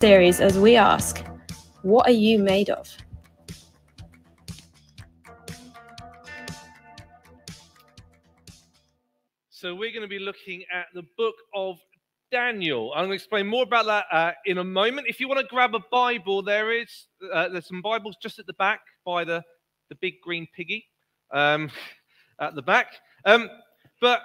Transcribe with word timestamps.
series 0.00 0.40
as 0.40 0.58
we 0.58 0.76
ask, 0.76 1.22
What 1.82 2.08
are 2.08 2.12
you 2.12 2.38
made 2.38 2.70
of? 2.70 2.88
So, 9.50 9.74
we're 9.74 9.90
going 9.90 10.00
to 10.00 10.08
be 10.08 10.18
looking 10.18 10.64
at 10.72 10.86
the 10.94 11.02
book 11.18 11.34
of 11.54 11.76
Daniel. 12.32 12.92
I'm 12.94 13.00
going 13.00 13.10
to 13.10 13.14
explain 13.16 13.46
more 13.46 13.62
about 13.62 13.84
that 13.86 14.06
uh, 14.10 14.32
in 14.46 14.56
a 14.56 14.64
moment. 14.64 15.06
If 15.06 15.20
you 15.20 15.28
want 15.28 15.40
to 15.40 15.46
grab 15.46 15.74
a 15.74 15.80
Bible, 15.92 16.42
there 16.42 16.72
is 16.72 16.88
uh, 17.30 17.50
there's 17.50 17.68
some 17.68 17.82
Bibles 17.82 18.16
just 18.22 18.38
at 18.38 18.46
the 18.46 18.54
back 18.54 18.80
by 19.04 19.24
the 19.24 19.42
the 19.90 19.96
big 19.96 20.14
green 20.24 20.46
piggy 20.56 20.86
um, 21.30 21.70
at 22.40 22.54
the 22.54 22.62
back. 22.62 22.86
Um, 23.26 23.50
but 24.00 24.22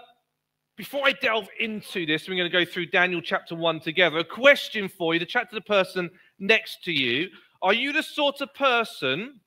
before 0.78 1.08
I 1.08 1.14
delve 1.14 1.48
into 1.60 2.06
this, 2.06 2.28
we're 2.28 2.36
going 2.36 2.52
to 2.52 2.66
go 2.66 2.70
through 2.70 2.88
Daniel 2.88 3.22
chapter 3.22 3.56
1 3.56 3.80
together. 3.80 4.18
A 4.18 4.26
question 4.26 4.90
for 4.90 5.14
you 5.14 5.20
to 5.20 5.26
chat 5.26 5.50
to 5.50 5.56
the 5.56 5.62
person 5.62 6.10
next 6.38 6.84
to 6.84 6.92
you. 6.92 7.30
Are 7.62 7.74
you 7.74 7.94
the 7.94 8.04
sort 8.04 8.42
of 8.42 8.54
person 8.54 9.40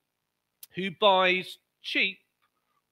who 0.75 0.91
buys 1.01 1.59
cheap 1.83 2.19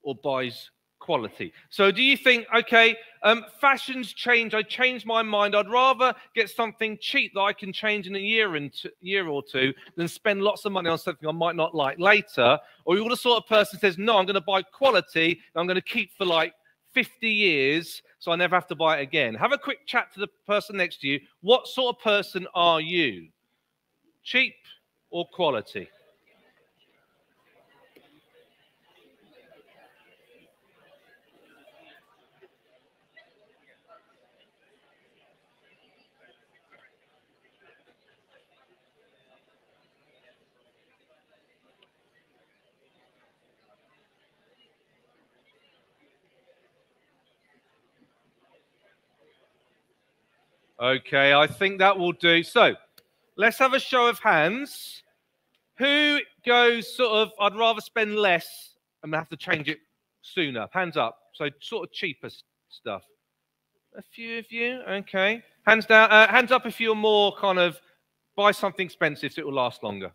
or 0.03 0.13
buys 0.15 0.69
quality? 0.99 1.51
So, 1.69 1.91
do 1.91 2.03
you 2.03 2.15
think, 2.15 2.45
okay, 2.55 2.95
um, 3.23 3.43
fashions 3.59 4.13
change, 4.13 4.53
I 4.53 4.61
change 4.61 5.03
my 5.03 5.23
mind, 5.23 5.55
I'd 5.55 5.69
rather 5.69 6.13
get 6.35 6.51
something 6.51 6.97
cheap 7.01 7.33
that 7.33 7.41
I 7.41 7.53
can 7.53 7.73
change 7.73 8.05
in 8.05 8.15
a 8.15 8.19
year, 8.19 8.55
and 8.55 8.71
year 9.01 9.27
or 9.27 9.41
two 9.41 9.73
than 9.95 10.07
spend 10.07 10.43
lots 10.43 10.63
of 10.65 10.71
money 10.71 10.89
on 10.89 10.99
something 10.99 11.27
I 11.27 11.31
might 11.31 11.55
not 11.55 11.73
like 11.73 11.97
later? 11.97 12.59
Or 12.85 12.95
you're 12.95 13.09
the 13.09 13.17
sort 13.17 13.43
of 13.43 13.49
person 13.49 13.79
says, 13.79 13.97
no, 13.97 14.17
I'm 14.17 14.27
going 14.27 14.35
to 14.35 14.41
buy 14.41 14.61
quality, 14.61 15.39
I'm 15.55 15.65
going 15.65 15.75
to 15.75 15.81
keep 15.81 16.11
for 16.15 16.25
like 16.25 16.53
50 16.97 17.29
years 17.29 18.01
so 18.17 18.31
I 18.31 18.35
never 18.35 18.55
have 18.55 18.65
to 18.69 18.75
buy 18.75 18.97
it 18.97 19.03
again. 19.03 19.35
Have 19.35 19.51
a 19.51 19.57
quick 19.59 19.85
chat 19.85 20.11
to 20.15 20.19
the 20.19 20.27
person 20.47 20.77
next 20.77 21.01
to 21.01 21.07
you. 21.07 21.19
What 21.41 21.67
sort 21.67 21.95
of 21.95 22.01
person 22.01 22.47
are 22.55 22.81
you? 22.81 23.27
Cheap 24.23 24.55
or 25.11 25.27
quality? 25.27 25.87
Okay, 50.81 51.33
I 51.33 51.47
think 51.47 51.79
that 51.79 51.97
will 51.97 52.11
do. 52.11 52.43
So 52.43 52.75
let's 53.35 53.57
have 53.57 53.73
a 53.73 53.79
show 53.79 54.07
of 54.07 54.19
hands. 54.19 55.01
Who 55.79 56.19
goes 56.45 56.95
sort 56.95 57.11
of, 57.11 57.31
I'd 57.39 57.55
rather 57.55 57.81
spend 57.81 58.15
less 58.15 58.75
and 59.03 59.13
have 59.13 59.29
to 59.29 59.37
change 59.37 59.69
it 59.69 59.79
sooner? 60.21 60.67
Hands 60.71 60.95
up. 60.97 61.17
So 61.33 61.49
sort 61.61 61.87
of 61.87 61.93
cheaper 61.93 62.29
stuff. 62.69 63.03
A 63.97 64.01
few 64.01 64.39
of 64.39 64.51
you. 64.51 64.81
Okay. 64.87 65.43
Hands 65.65 65.85
down. 65.85 66.11
Uh, 66.11 66.27
hands 66.27 66.51
up 66.51 66.65
if 66.65 66.79
you're 66.79 66.95
more 66.95 67.35
kind 67.35 67.57
of 67.57 67.79
buy 68.35 68.51
something 68.51 68.85
expensive 68.85 69.33
so 69.33 69.41
it 69.41 69.45
will 69.45 69.53
last 69.53 69.83
longer. 69.83 70.11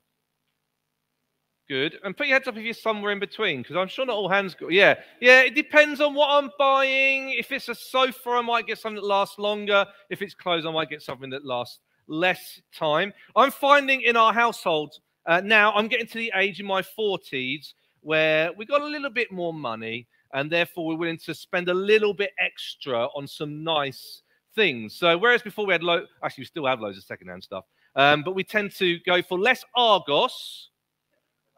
Good. 1.73 1.99
And 2.05 2.17
put 2.17 2.27
your 2.27 2.37
heads 2.37 2.49
up 2.49 2.57
if 2.57 2.65
you're 2.65 2.75
somewhere 2.75 3.13
in 3.13 3.19
between, 3.19 3.63
because 3.63 3.77
I'm 3.77 3.89
sure 3.89 4.05
not 4.05 4.17
all 4.17 4.29
hands 4.29 4.55
go. 4.55 4.69
Yeah. 4.69 4.97
Yeah, 5.21 5.41
it 5.41 5.55
depends 5.55 6.01
on 6.01 6.15
what 6.15 6.29
I'm 6.31 6.51
buying. 6.59 7.31
If 7.31 7.51
it's 7.53 7.69
a 7.69 7.75
sofa, 7.75 8.31
I 8.31 8.41
might 8.43 8.67
get 8.67 8.79
something 8.79 9.01
that 9.01 9.07
lasts 9.07 9.39
longer. 9.39 9.87
If 10.11 10.21
it's 10.21 10.35
clothes, 10.35 10.67
I 10.67 10.71
might 10.71 10.91
get 10.91 11.03
something 11.03 11.31
that 11.31 11.47
lasts 11.47 11.79
less 12.09 12.61
time. 12.75 13.13
I'm 13.37 13.51
finding 13.51 14.03
in 14.03 14.17
our 14.17 14.35
household 14.35 14.99
uh, 15.27 15.41
now, 15.41 15.73
I'm 15.73 15.89
getting 15.89 16.07
to 16.09 16.19
the 16.19 16.33
age 16.35 16.61
in 16.61 16.67
my 16.67 16.83
40s 16.83 17.75
where 18.01 18.53
we 18.55 18.67
got 18.67 18.81
a 18.81 18.87
little 18.87 19.11
bit 19.11 19.31
more 19.31 19.55
money, 19.55 20.09
and 20.33 20.51
therefore 20.51 20.87
we're 20.87 20.97
willing 20.97 21.19
to 21.19 21.35
spend 21.35 21.69
a 21.69 21.75
little 21.75 22.13
bit 22.13 22.33
extra 22.41 23.07
on 23.15 23.27
some 23.29 23.63
nice 23.63 24.23
things. 24.55 24.97
So, 24.97 25.17
whereas 25.17 25.43
before 25.43 25.65
we 25.65 25.73
had 25.73 25.85
low, 25.85 26.05
actually, 26.25 26.43
we 26.43 26.47
still 26.47 26.67
have 26.67 26.81
loads 26.81 26.99
of 26.99 27.05
secondhand 27.05 27.45
stuff, 27.45 27.65
um, 27.95 28.23
but 28.25 28.35
we 28.35 28.43
tend 28.43 28.73
to 28.77 28.99
go 29.07 29.23
for 29.23 29.39
less 29.39 29.65
Argos 29.77 30.71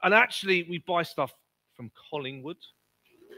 and 0.04 0.15
actually, 0.15 0.65
we 0.65 0.78
buy 0.78 1.03
stuff 1.03 1.34
from 1.75 1.91
Collingwood. 2.10 2.59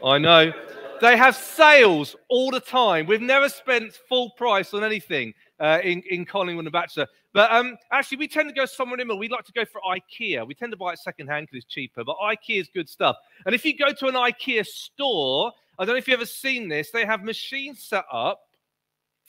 I 0.04 0.18
know. 0.18 0.52
They 1.00 1.16
have 1.16 1.36
sales 1.36 2.16
all 2.28 2.50
the 2.50 2.60
time. 2.60 3.06
We've 3.06 3.20
never 3.20 3.48
spent 3.48 3.92
full 4.08 4.30
price 4.30 4.74
on 4.74 4.82
anything 4.82 5.34
uh, 5.60 5.78
in, 5.82 6.02
in 6.10 6.24
Collingwood 6.24 6.64
and 6.64 6.72
Bachelor. 6.72 7.06
But 7.32 7.52
um, 7.52 7.76
actually, 7.92 8.18
we 8.18 8.28
tend 8.28 8.48
to 8.48 8.54
go 8.54 8.64
somewhere 8.64 8.94
in 8.94 9.00
the 9.00 9.04
middle. 9.04 9.18
We 9.18 9.28
like 9.28 9.44
to 9.44 9.52
go 9.52 9.64
for 9.64 9.80
IKEA. 9.82 10.46
We 10.46 10.54
tend 10.54 10.72
to 10.72 10.76
buy 10.76 10.92
it 10.92 10.98
secondhand 10.98 11.46
because 11.46 11.64
it's 11.64 11.72
cheaper, 11.72 12.02
but 12.02 12.16
IKEA 12.16 12.60
is 12.60 12.68
good 12.72 12.88
stuff. 12.88 13.16
And 13.44 13.54
if 13.54 13.64
you 13.64 13.76
go 13.76 13.92
to 13.92 14.06
an 14.06 14.14
IKEA 14.14 14.66
store, 14.66 15.52
I 15.78 15.84
don't 15.84 15.94
know 15.94 15.98
if 15.98 16.08
you've 16.08 16.18
ever 16.18 16.26
seen 16.26 16.68
this, 16.68 16.90
they 16.90 17.04
have 17.04 17.22
machines 17.22 17.82
set 17.82 18.04
up 18.10 18.40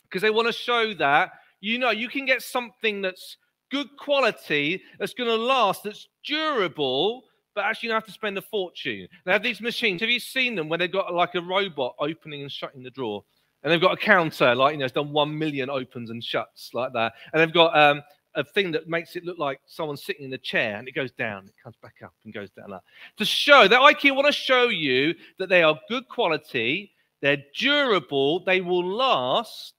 because 0.03 0.21
they 0.21 0.29
want 0.29 0.47
to 0.47 0.53
show 0.53 0.93
that, 0.93 1.31
you 1.59 1.79
know, 1.79 1.91
you 1.91 2.07
can 2.07 2.25
get 2.25 2.41
something 2.41 3.01
that's 3.01 3.37
good 3.69 3.87
quality, 3.97 4.81
that's 4.99 5.13
going 5.13 5.29
to 5.29 5.35
last, 5.35 5.83
that's 5.83 6.07
durable, 6.23 7.23
but 7.57 7.65
actually 7.65 7.89
have 7.89 8.05
to 8.05 8.11
spend 8.11 8.37
a 8.37 8.41
fortune. 8.43 9.07
They 9.25 9.31
have 9.31 9.41
these 9.41 9.61
machines. 9.61 10.01
Have 10.01 10.11
you 10.11 10.19
seen 10.19 10.53
them 10.53 10.69
where 10.69 10.77
they've 10.77 10.91
got 10.91 11.11
like 11.11 11.33
a 11.33 11.41
robot 11.41 11.95
opening 11.97 12.43
and 12.43 12.51
shutting 12.51 12.83
the 12.83 12.91
drawer? 12.91 13.23
And 13.63 13.73
they've 13.73 13.81
got 13.81 13.93
a 13.93 13.97
counter, 13.97 14.53
like, 14.53 14.73
you 14.73 14.77
know, 14.77 14.85
it's 14.85 14.93
done 14.93 15.11
one 15.11 15.35
million 15.35 15.67
opens 15.67 16.11
and 16.11 16.23
shuts 16.23 16.69
like 16.75 16.93
that. 16.93 17.13
And 17.33 17.41
they've 17.41 17.51
got 17.51 17.75
um, 17.75 18.03
a 18.35 18.43
thing 18.43 18.71
that 18.73 18.87
makes 18.87 19.15
it 19.15 19.25
look 19.25 19.39
like 19.39 19.59
someone's 19.65 20.05
sitting 20.05 20.27
in 20.27 20.33
a 20.33 20.37
chair 20.37 20.77
and 20.77 20.87
it 20.87 20.93
goes 20.93 21.11
down, 21.13 21.47
it 21.47 21.55
comes 21.61 21.75
back 21.81 21.95
up 22.05 22.13
and 22.25 22.31
goes 22.31 22.51
down. 22.51 22.69
Like. 22.69 22.81
To 23.17 23.25
show 23.25 23.67
that 23.67 23.81
IKEA 23.81 24.15
want 24.15 24.27
to 24.27 24.31
show 24.31 24.69
you 24.69 25.15
that 25.39 25.49
they 25.49 25.63
are 25.63 25.79
good 25.89 26.07
quality, 26.07 26.91
they're 27.23 27.43
durable, 27.57 28.43
they 28.45 28.61
will 28.61 28.85
last, 28.85 29.73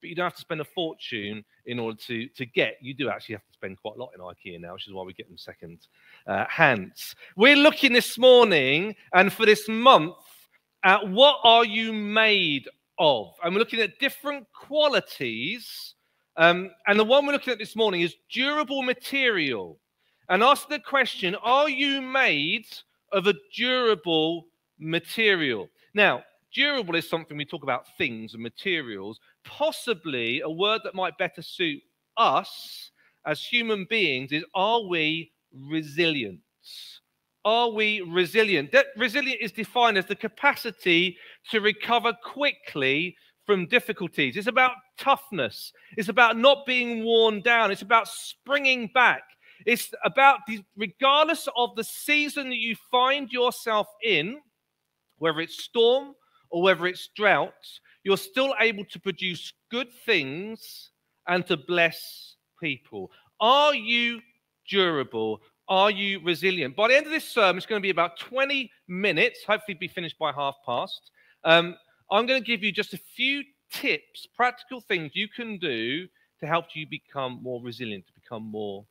but 0.00 0.08
you 0.08 0.16
don't 0.16 0.24
have 0.24 0.34
to 0.34 0.40
spend 0.40 0.60
a 0.60 0.64
fortune 0.64 1.44
in 1.66 1.78
order 1.78 1.98
to, 2.06 2.26
to 2.28 2.46
get. 2.46 2.76
You 2.80 2.94
do 2.94 3.08
actually 3.10 3.34
have 3.34 3.46
to 3.46 3.52
spend 3.52 3.80
quite 3.80 3.96
a 3.96 3.98
lot 3.98 4.10
in 4.14 4.20
IKEA 4.20 4.60
now, 4.60 4.74
which 4.74 4.86
is 4.86 4.92
why 4.92 5.04
we 5.04 5.12
get 5.12 5.28
them 5.28 5.38
second 5.38 5.86
uh, 6.26 6.44
hands. 6.48 7.14
We're 7.36 7.56
looking 7.56 7.92
this 7.92 8.18
morning 8.18 8.96
and 9.12 9.32
for 9.32 9.46
this 9.46 9.68
month 9.68 10.16
at 10.82 11.08
what 11.08 11.36
are 11.44 11.64
you 11.64 11.92
made 11.92 12.68
of? 12.98 13.34
And 13.42 13.54
we're 13.54 13.60
looking 13.60 13.80
at 13.80 13.98
different 13.98 14.46
qualities. 14.52 15.94
Um, 16.36 16.70
and 16.86 16.98
the 16.98 17.04
one 17.04 17.26
we're 17.26 17.32
looking 17.32 17.52
at 17.52 17.58
this 17.58 17.76
morning 17.76 18.02
is 18.02 18.14
durable 18.30 18.82
material. 18.82 19.78
And 20.28 20.42
ask 20.42 20.68
the 20.68 20.78
question 20.78 21.34
Are 21.42 21.68
you 21.68 22.00
made 22.00 22.66
of 23.12 23.26
a 23.26 23.34
durable 23.54 24.46
material? 24.78 25.68
Now, 25.92 26.22
durable 26.52 26.94
is 26.94 27.08
something 27.08 27.36
we 27.36 27.44
talk 27.44 27.62
about 27.62 27.96
things 27.96 28.34
and 28.34 28.42
materials, 28.42 29.18
possibly 29.44 30.40
a 30.40 30.50
word 30.50 30.82
that 30.84 30.94
might 30.94 31.18
better 31.18 31.42
suit 31.42 31.82
us 32.16 32.90
as 33.26 33.44
human 33.44 33.86
beings 33.88 34.32
is 34.32 34.44
are 34.54 34.82
we 34.82 35.32
resilient? 35.52 36.40
Are 37.44 37.70
we 37.70 38.02
resilient? 38.02 38.72
That 38.72 38.86
resilient 38.96 39.40
is 39.40 39.52
defined 39.52 39.96
as 39.96 40.06
the 40.06 40.14
capacity 40.14 41.16
to 41.50 41.60
recover 41.60 42.12
quickly 42.22 43.16
from 43.46 43.66
difficulties. 43.66 44.36
It's 44.36 44.46
about 44.46 44.72
toughness. 44.98 45.72
It's 45.96 46.08
about 46.08 46.36
not 46.36 46.66
being 46.66 47.04
worn 47.04 47.40
down. 47.40 47.70
It's 47.70 47.82
about 47.82 48.08
springing 48.08 48.90
back. 48.92 49.22
It's 49.66 49.92
about, 50.04 50.40
regardless 50.76 51.48
of 51.56 51.74
the 51.76 51.84
season 51.84 52.48
that 52.50 52.58
you 52.58 52.76
find 52.90 53.30
yourself 53.30 53.88
in, 54.04 54.38
whether 55.18 55.40
it's 55.40 55.64
storm 55.64 56.14
or 56.50 56.62
whether 56.62 56.86
it's 56.86 57.08
drought, 57.16 57.52
you're 58.04 58.16
still 58.16 58.54
able 58.60 58.84
to 58.86 58.98
produce 58.98 59.52
good 59.70 59.88
things 60.06 60.90
and 61.28 61.46
to 61.46 61.56
bless 61.56 62.36
people. 62.60 63.10
Are 63.40 63.74
you 63.74 64.20
durable? 64.68 65.40
Are 65.68 65.90
you 65.90 66.20
resilient? 66.24 66.76
By 66.76 66.88
the 66.88 66.96
end 66.96 67.06
of 67.06 67.12
this 67.12 67.28
sermon, 67.28 67.58
it's 67.58 67.66
going 67.66 67.80
to 67.80 67.82
be 67.82 67.90
about 67.90 68.18
20 68.18 68.70
minutes, 68.88 69.44
hopefully, 69.46 69.76
be 69.78 69.88
finished 69.88 70.18
by 70.18 70.32
half 70.32 70.56
past. 70.66 71.10
Um, 71.44 71.76
I'm 72.10 72.26
going 72.26 72.40
to 72.40 72.46
give 72.46 72.62
you 72.62 72.72
just 72.72 72.92
a 72.92 73.00
few 73.16 73.44
tips, 73.72 74.26
practical 74.34 74.80
things 74.80 75.12
you 75.14 75.28
can 75.28 75.58
do 75.58 76.08
to 76.40 76.46
help 76.46 76.66
you 76.74 76.86
become 76.86 77.38
more 77.42 77.62
resilient, 77.62 78.06
to 78.06 78.12
become 78.12 78.42
more 78.42 78.84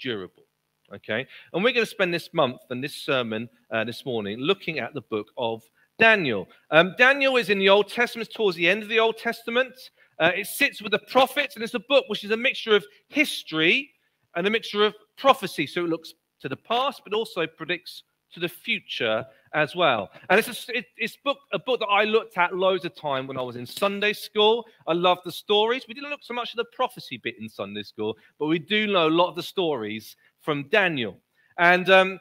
durable. 0.00 0.44
Okay, 0.92 1.26
and 1.52 1.64
we're 1.64 1.72
going 1.72 1.86
to 1.86 1.90
spend 1.90 2.12
this 2.12 2.28
month 2.34 2.60
and 2.68 2.84
this 2.84 2.94
sermon 2.94 3.48
uh, 3.70 3.84
this 3.84 4.04
morning 4.04 4.38
looking 4.38 4.80
at 4.80 4.92
the 4.92 5.00
book 5.00 5.28
of 5.38 5.62
Daniel. 5.98 6.48
Um, 6.70 6.94
Daniel 6.98 7.36
is 7.36 7.50
in 7.50 7.58
the 7.58 7.68
Old 7.68 7.88
Testament, 7.88 8.30
towards 8.34 8.56
the 8.56 8.68
end 8.68 8.82
of 8.82 8.88
the 8.88 8.98
Old 8.98 9.16
Testament. 9.16 9.74
Uh, 10.18 10.32
it 10.34 10.46
sits 10.46 10.82
with 10.82 10.92
the 10.92 11.00
prophets, 11.10 11.54
and 11.54 11.64
it's 11.64 11.74
a 11.74 11.80
book 11.80 12.04
which 12.08 12.24
is 12.24 12.30
a 12.30 12.36
mixture 12.36 12.74
of 12.74 12.84
history 13.08 13.90
and 14.36 14.46
a 14.46 14.50
mixture 14.50 14.84
of 14.84 14.94
prophecy. 15.16 15.66
So 15.66 15.84
it 15.84 15.88
looks 15.88 16.14
to 16.40 16.48
the 16.48 16.56
past, 16.56 17.02
but 17.04 17.14
also 17.14 17.46
predicts 17.46 18.02
to 18.32 18.40
the 18.40 18.48
future 18.48 19.24
as 19.54 19.76
well. 19.76 20.10
And 20.28 20.38
it's 20.38 20.68
a, 20.68 20.76
it, 20.76 20.86
it's 20.96 21.16
book, 21.24 21.38
a 21.52 21.58
book 21.58 21.78
that 21.80 21.86
I 21.86 22.04
looked 22.04 22.36
at 22.36 22.54
loads 22.54 22.84
of 22.84 22.94
time 22.96 23.26
when 23.28 23.38
I 23.38 23.42
was 23.42 23.56
in 23.56 23.64
Sunday 23.64 24.12
school. 24.12 24.66
I 24.88 24.92
love 24.92 25.18
the 25.24 25.32
stories. 25.32 25.84
We 25.86 25.94
didn't 25.94 26.10
look 26.10 26.22
so 26.22 26.34
much 26.34 26.50
at 26.50 26.56
the 26.56 26.64
prophecy 26.72 27.20
bit 27.22 27.36
in 27.40 27.48
Sunday 27.48 27.84
school, 27.84 28.16
but 28.38 28.46
we 28.46 28.58
do 28.58 28.88
know 28.88 29.06
a 29.06 29.08
lot 29.08 29.28
of 29.28 29.36
the 29.36 29.42
stories 29.42 30.16
from 30.42 30.68
Daniel. 30.68 31.16
And 31.58 31.88
um, 31.88 32.18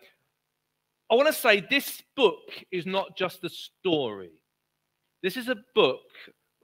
I 1.12 1.16
want 1.16 1.28
to 1.28 1.34
say 1.34 1.66
this 1.70 2.02
book 2.16 2.42
is 2.72 2.86
not 2.86 3.16
just 3.18 3.44
a 3.44 3.50
story. 3.50 4.32
This 5.22 5.38
is 5.38 5.48
a 5.48 5.58
book 5.76 6.02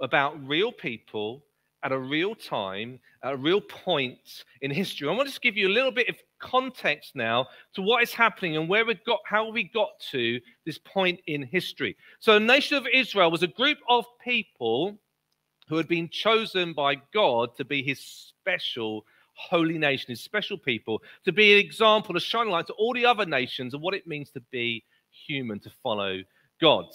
about 0.02 0.46
real 0.48 0.72
people 0.72 1.44
at 1.84 1.92
a 1.92 1.98
real 1.98 2.36
time, 2.36 3.00
at 3.24 3.34
a 3.34 3.38
real 3.38 3.62
point 3.62 4.44
in 4.62 4.72
history. 4.72 5.08
I 5.08 5.12
want 5.12 5.28
to 5.28 5.32
just 5.32 5.42
give 5.42 5.56
you 5.56 5.68
a 5.68 5.70
little 5.70 5.92
bit 5.92 6.10
of 6.10 6.16
context 6.40 7.16
now 7.16 7.48
to 7.74 7.82
what 7.82 8.04
is 8.04 8.14
happening 8.14 8.58
and 8.58 8.68
where 8.68 8.86
we 8.86 8.96
got, 9.06 9.20
how 9.26 9.50
we 9.50 9.64
got 9.64 9.92
to 10.12 10.40
this 10.66 10.78
point 10.78 11.20
in 11.28 11.44
history. 11.44 11.96
So, 12.20 12.34
the 12.34 12.40
nation 12.40 12.78
of 12.78 12.88
Israel 12.94 13.32
was 13.32 13.44
a 13.44 13.48
group 13.48 13.78
of 13.88 14.06
people 14.24 14.98
who 15.68 15.78
had 15.78 15.88
been 15.88 16.10
chosen 16.10 16.74
by 16.74 16.96
God 17.14 17.56
to 17.58 17.64
be 17.64 17.82
His 17.82 18.00
special 18.00 19.06
holy 19.40 19.78
nation, 19.78 20.08
His 20.10 20.22
special 20.22 20.58
people, 20.58 21.02
to 21.26 21.32
be 21.32 21.54
an 21.54 21.60
example, 21.60 22.16
a 22.18 22.20
shining 22.20 22.52
light 22.52 22.68
to 22.68 22.74
all 22.74 22.94
the 22.94 23.06
other 23.06 23.26
nations 23.26 23.74
of 23.74 23.82
what 23.82 23.94
it 23.94 24.08
means 24.08 24.30
to 24.32 24.42
be 24.52 24.84
human, 25.28 25.60
to 25.60 25.72
follow 25.82 26.22
God. 26.62 26.86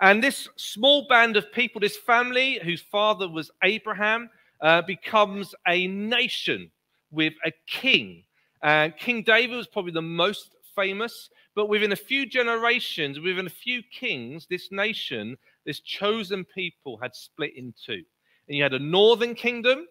And 0.00 0.22
this 0.22 0.48
small 0.56 1.06
band 1.08 1.36
of 1.36 1.52
people, 1.52 1.80
this 1.80 1.96
family 1.96 2.58
whose 2.62 2.80
father 2.80 3.28
was 3.28 3.50
Abraham, 3.62 4.30
uh, 4.62 4.82
becomes 4.82 5.54
a 5.68 5.86
nation 5.86 6.70
with 7.10 7.34
a 7.44 7.52
king. 7.66 8.24
Uh, 8.62 8.88
king 8.98 9.22
David 9.22 9.56
was 9.56 9.66
probably 9.66 9.92
the 9.92 10.02
most 10.02 10.56
famous, 10.74 11.28
but 11.54 11.68
within 11.68 11.92
a 11.92 11.96
few 11.96 12.26
generations, 12.26 13.20
within 13.20 13.46
a 13.46 13.50
few 13.50 13.82
kings, 13.92 14.46
this 14.48 14.70
nation, 14.70 15.36
this 15.66 15.80
chosen 15.80 16.44
people 16.44 16.98
had 17.02 17.14
split 17.14 17.56
in 17.56 17.74
two. 17.84 18.02
And 18.48 18.56
you 18.56 18.62
had 18.62 18.74
a 18.74 18.78
northern 18.78 19.34
kingdom 19.34 19.86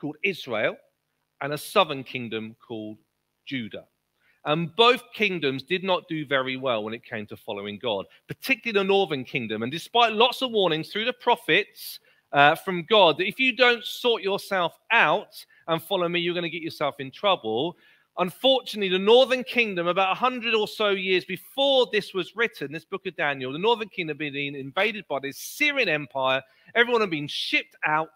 called 0.00 0.16
Israel 0.22 0.76
and 1.40 1.52
a 1.52 1.58
southern 1.58 2.04
kingdom 2.04 2.56
called 2.66 2.98
Judah. 3.46 3.84
And 4.44 4.74
both 4.76 5.02
kingdoms 5.12 5.62
did 5.62 5.84
not 5.84 6.08
do 6.08 6.24
very 6.24 6.56
well 6.56 6.84
when 6.84 6.94
it 6.94 7.04
came 7.04 7.26
to 7.26 7.36
following 7.36 7.78
God, 7.78 8.06
particularly 8.28 8.82
the 8.82 8.88
northern 8.88 9.24
kingdom. 9.24 9.62
And 9.62 9.70
despite 9.70 10.12
lots 10.12 10.42
of 10.42 10.52
warnings 10.52 10.90
through 10.90 11.04
the 11.04 11.12
prophets 11.12 12.00
uh, 12.32 12.54
from 12.54 12.84
God 12.88 13.18
that 13.18 13.26
if 13.26 13.38
you 13.38 13.54
don't 13.56 13.84
sort 13.84 14.22
yourself 14.22 14.78
out 14.90 15.44
and 15.66 15.82
follow 15.82 16.08
me, 16.08 16.20
you're 16.20 16.34
going 16.34 16.44
to 16.44 16.50
get 16.50 16.62
yourself 16.62 16.96
in 16.98 17.10
trouble. 17.10 17.76
Unfortunately, 18.18 18.88
the 18.88 18.98
northern 18.98 19.44
kingdom, 19.44 19.86
about 19.86 20.08
100 20.08 20.54
or 20.54 20.66
so 20.66 20.90
years 20.90 21.24
before 21.24 21.86
this 21.92 22.14
was 22.14 22.34
written, 22.34 22.72
this 22.72 22.84
book 22.84 23.06
of 23.06 23.16
Daniel, 23.16 23.52
the 23.52 23.58
northern 23.58 23.88
kingdom 23.88 24.18
had 24.18 24.32
been 24.32 24.54
invaded 24.54 25.04
by 25.08 25.18
the 25.20 25.28
Assyrian 25.28 25.88
empire. 25.88 26.42
Everyone 26.74 27.00
had 27.00 27.10
been 27.10 27.28
shipped 27.28 27.76
out 27.84 28.08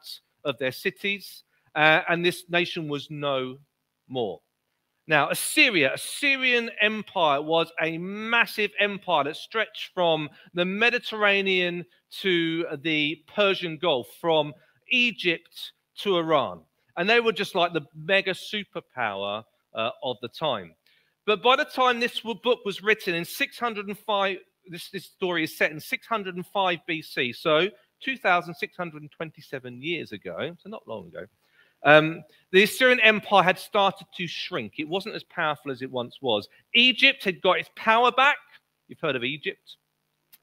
of 0.44 0.58
their 0.58 0.72
cities, 0.72 1.44
uh, 1.74 2.02
and 2.08 2.24
this 2.24 2.44
nation 2.48 2.88
was 2.88 3.08
no 3.10 3.58
more. 4.08 4.40
Now, 5.08 5.30
Assyria, 5.30 5.94
Assyrian 5.94 6.70
Empire 6.80 7.42
was 7.42 7.72
a 7.80 7.98
massive 7.98 8.70
empire 8.78 9.24
that 9.24 9.36
stretched 9.36 9.90
from 9.94 10.28
the 10.54 10.64
Mediterranean 10.64 11.84
to 12.20 12.66
the 12.82 13.22
Persian 13.34 13.78
Gulf, 13.78 14.06
from 14.20 14.52
Egypt 14.90 15.72
to 15.98 16.18
Iran. 16.18 16.62
And 16.96 17.10
they 17.10 17.20
were 17.20 17.32
just 17.32 17.54
like 17.54 17.72
the 17.72 17.86
mega 17.96 18.32
superpower 18.32 19.42
uh, 19.74 19.90
of 20.04 20.18
the 20.22 20.28
time. 20.28 20.74
But 21.26 21.42
by 21.42 21.56
the 21.56 21.64
time 21.64 21.98
this 21.98 22.20
book 22.20 22.60
was 22.64 22.82
written 22.82 23.14
in 23.14 23.24
605, 23.24 24.36
this, 24.68 24.90
this 24.90 25.06
story 25.06 25.44
is 25.44 25.56
set 25.56 25.72
in 25.72 25.80
605 25.80 26.78
BC, 26.88 27.34
so 27.34 27.68
2,627 28.04 29.82
years 29.82 30.12
ago, 30.12 30.54
so 30.58 30.68
not 30.68 30.86
long 30.86 31.08
ago. 31.08 31.26
Um, 31.84 32.22
the 32.52 32.64
Assyrian 32.64 33.00
Empire 33.00 33.42
had 33.42 33.58
started 33.58 34.06
to 34.16 34.26
shrink. 34.26 34.74
It 34.78 34.88
wasn't 34.88 35.14
as 35.14 35.24
powerful 35.24 35.70
as 35.70 35.82
it 35.82 35.90
once 35.90 36.18
was. 36.20 36.48
Egypt 36.74 37.24
had 37.24 37.40
got 37.40 37.58
its 37.58 37.70
power 37.76 38.12
back. 38.12 38.36
You've 38.88 39.00
heard 39.00 39.16
of 39.16 39.24
Egypt. 39.24 39.76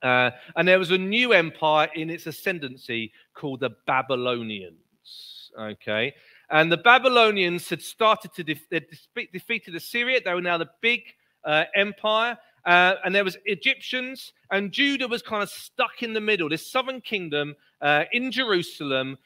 Uh, 0.01 0.31
and 0.56 0.68
there 0.68 0.80
was 0.80 0.91
a 0.91 0.97
new 0.97 1.33
empire 1.33 1.89
in 1.94 2.09
its 2.09 2.25
ascendancy 2.25 3.12
called 3.33 3.59
the 3.59 3.71
Babylonians. 3.86 5.51
Okay. 5.59 6.13
And 6.50 6.71
the 6.71 6.77
Babylonians 6.77 7.69
had 7.69 7.81
started 7.81 8.33
to 8.33 8.44
defeat 8.44 9.31
defeated 9.31 9.75
Assyria. 9.75 10.21
They 10.24 10.33
were 10.33 10.42
now 10.42 10.57
the 10.57 10.69
big 10.81 11.01
uh, 11.44 11.65
empire. 11.75 12.38
Uh, 12.65 12.95
and 13.06 13.15
there 13.15 13.24
was 13.24 13.38
Egyptians, 13.45 14.33
and 14.51 14.71
Judah 14.71 15.07
was 15.07 15.21
kind 15.21 15.42
of 15.42 15.50
stuck 15.50 16.03
in 16.03 16.13
the 16.13 16.21
middle. 16.21 16.50
This 16.50 16.69
southern 16.69 17.01
kingdom 17.01 17.56
uh, 17.81 18.03
in 18.12 18.31
Jerusalem, 18.31 19.18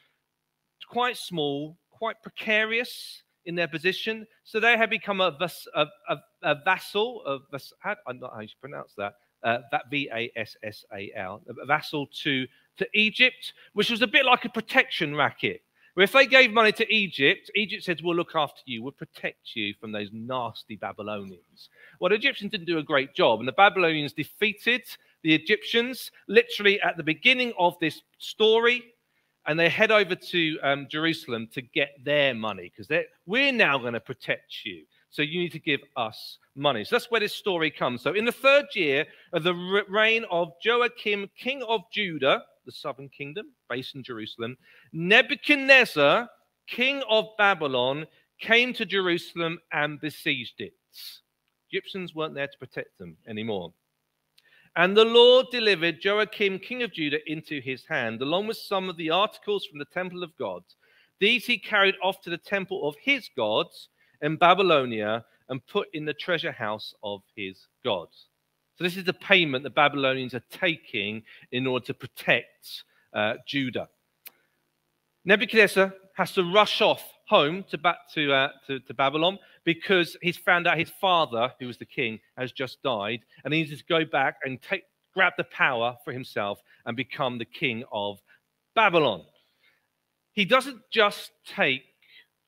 quite 0.88 1.18
small, 1.18 1.78
quite 1.98 2.22
precarious 2.22 3.24
in 3.46 3.56
their 3.56 3.68
position. 3.68 4.26
So 4.44 4.60
they 4.60 4.78
had 4.78 4.90
become 4.90 5.22
a, 5.22 5.32
vas- 5.32 5.68
a, 5.76 5.86
a, 6.10 6.18
a 6.42 6.56
vassal, 6.64 7.24
of 7.26 7.42
I 7.54 7.96
don't 8.08 8.22
how 8.22 8.40
you 8.40 8.48
pronounce 8.60 8.94
that, 8.98 9.14
uh, 9.44 9.60
that 9.72 9.90
V 9.90 10.10
A 10.14 10.32
S 10.36 10.56
S 10.64 10.86
A 10.94 11.12
L, 11.16 11.42
a 11.48 11.66
vassal 11.66 12.08
to, 12.24 12.48
to 12.78 12.88
Egypt, 12.94 13.54
which 13.74 13.90
was 13.90 14.02
a 14.02 14.08
bit 14.08 14.26
like 14.26 14.46
a 14.46 14.50
protection 14.50 15.16
racket. 15.16 15.62
Where 15.94 16.04
if 16.04 16.12
they 16.12 16.26
gave 16.26 16.52
money 16.52 16.72
to 16.72 16.92
Egypt, 16.92 17.52
Egypt 17.54 17.84
said, 17.84 18.02
We'll 18.02 18.16
look 18.16 18.36
after 18.36 18.62
you, 18.66 18.82
we'll 18.82 18.94
protect 18.94 19.56
you 19.56 19.76
from 19.80 19.92
those 19.92 20.10
nasty 20.12 20.76
Babylonians. 20.76 21.70
Well, 22.00 22.10
the 22.10 22.16
Egyptians 22.16 22.52
didn't 22.52 22.66
do 22.66 22.80
a 22.80 22.84
great 22.84 23.14
job, 23.14 23.40
and 23.40 23.48
the 23.48 23.54
Babylonians 23.54 24.14
defeated 24.14 24.84
the 25.22 25.36
Egyptians 25.36 26.12
literally 26.28 26.82
at 26.82 26.98
the 26.98 27.04
beginning 27.04 27.54
of 27.60 27.76
this 27.80 28.02
story 28.18 28.93
and 29.46 29.60
they 29.60 29.70
head 29.70 29.92
over 29.92 30.16
to 30.16 30.60
um, 30.64 30.88
Jerusalem 30.90 31.48
to 31.54 31.62
get 31.62 31.92
their 32.04 32.34
money 32.34 32.72
because 32.76 32.90
we're 33.26 33.52
now 33.52 33.78
going 33.78 33.94
to 33.94 34.00
protect 34.00 34.66
you. 34.66 34.84
So 35.10 35.22
you 35.22 35.40
need 35.40 35.52
to 35.52 35.60
give 35.60 35.82
us 35.96 36.40
money. 36.56 36.84
So 36.84 36.96
that's 36.96 37.12
where 37.12 37.20
this 37.20 37.36
story 37.36 37.70
comes. 37.70 38.02
So 38.02 38.14
in 38.14 38.26
the 38.26 38.32
third 38.32 38.66
year 38.74 39.06
of 39.32 39.44
the 39.44 39.54
reign 39.88 40.26
of 40.32 40.54
Joachim, 40.64 41.30
king 41.38 41.62
of 41.68 41.82
Judah, 41.92 42.44
the 42.66 42.72
southern 42.72 43.10
kingdom 43.10 43.48
based 43.70 43.96
in 43.96 44.04
Jerusalem, 44.04 44.58
Nebuchadnezzar, 44.92 46.30
king 46.68 47.04
of 47.10 47.26
Babylon, 47.38 48.08
came 48.40 48.74
to 48.74 48.86
Jerusalem 48.86 49.60
and 49.72 50.00
besieged 50.02 50.60
it. 50.60 50.74
Egyptians 51.72 52.16
weren't 52.16 52.36
there 52.36 52.48
to 52.48 52.58
protect 52.58 52.98
them 52.98 53.18
anymore. 53.28 53.74
And 54.76 54.98
the 54.98 55.06
Lord 55.06 55.48
delivered 55.52 56.04
Joachim, 56.04 56.58
king 56.58 56.82
of 56.82 56.94
Judah, 56.94 57.20
into 57.32 57.62
his 57.62 57.86
hand, 57.86 58.22
along 58.22 58.48
with 58.48 58.58
some 58.58 58.90
of 58.90 58.98
the 58.98 59.12
articles 59.12 59.66
from 59.66 59.78
the 59.78 59.86
temple 59.86 60.24
of 60.24 60.36
God. 60.38 60.64
These 61.20 61.46
he 61.46 61.60
carried 61.60 61.96
off 62.02 62.22
to 62.22 62.32
the 62.32 62.40
temple 62.40 62.88
of 62.88 62.96
his 63.02 63.30
gods 63.38 63.90
in 64.22 64.36
Babylonia 64.36 65.26
and 65.50 65.66
put 65.68 65.90
in 65.94 66.06
the 66.06 66.14
treasure 66.14 66.52
house 66.52 66.96
of 67.04 67.22
his 67.36 67.68
gods. 67.84 68.30
So, 68.76 68.84
this 68.84 68.98
is 68.98 69.04
the 69.04 69.14
payment 69.14 69.64
the 69.64 69.70
Babylonians 69.70 70.34
are 70.34 70.44
taking 70.50 71.22
in 71.52 71.68
order 71.68 71.86
to 71.86 71.94
protect 71.94 72.84
uh, 73.14 73.36
Judah. 73.48 73.90
Nebuchadnezzar 75.26 75.94
has 76.16 76.32
to 76.34 76.52
rush 76.52 76.82
off 76.82 77.04
home 77.28 77.64
to 77.70 77.78
back 77.78 77.98
to, 78.14 78.34
uh, 78.34 78.50
to, 78.68 78.80
to 78.80 78.94
Babylon 78.94 79.38
because 79.66 80.18
he's 80.22 80.38
found 80.38 80.68
out 80.68 80.78
his 80.78 80.92
father, 81.02 81.52
who 81.60 81.68
was 81.68 81.78
the 81.78 81.86
king, 81.86 82.20
has 82.38 82.52
just 82.52 82.82
died, 82.84 83.22
and 83.44 83.54
he 83.54 83.62
needs 83.62 83.78
to 83.78 83.86
go 83.86 84.04
back 84.06 84.38
and 84.44 84.62
take, 84.62 84.84
grab 85.14 85.34
the 85.38 85.44
power 85.46 85.96
for 86.04 86.12
himself 86.12 86.60
and 86.86 86.98
become 86.98 87.38
the 87.38 87.46
king 87.46 87.84
of 87.92 88.20
Babylon. 88.76 89.24
He 90.34 90.46
doesn't 90.46 90.82
just 90.92 91.32
take 91.46 91.84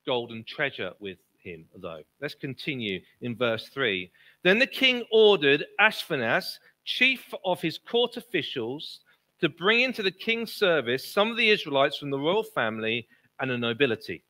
golden 0.05 0.43
treasure 0.43 0.91
with 0.99 1.17
him, 1.37 1.65
though. 1.79 2.01
Let's 2.19 2.35
continue 2.35 2.99
in 3.21 3.35
verse 3.35 3.69
3. 3.69 4.11
Then 4.43 4.59
the 4.59 4.67
king 4.67 5.03
ordered 5.11 5.65
Ashpenaz, 5.79 6.57
chief 6.83 7.33
of 7.45 7.61
his 7.61 7.77
court 7.77 8.17
officials, 8.17 8.99
to 9.39 9.49
bring 9.49 9.81
into 9.81 10.01
the 10.01 10.11
king's 10.11 10.51
service 10.51 11.07
some 11.07 11.29
of 11.29 11.37
the 11.37 11.49
Israelites 11.49 11.97
from 11.97 12.09
the 12.09 12.19
royal 12.19 12.43
family 12.43 13.07
and 13.39 13.51
the 13.51 13.57
nobility. 13.57 14.23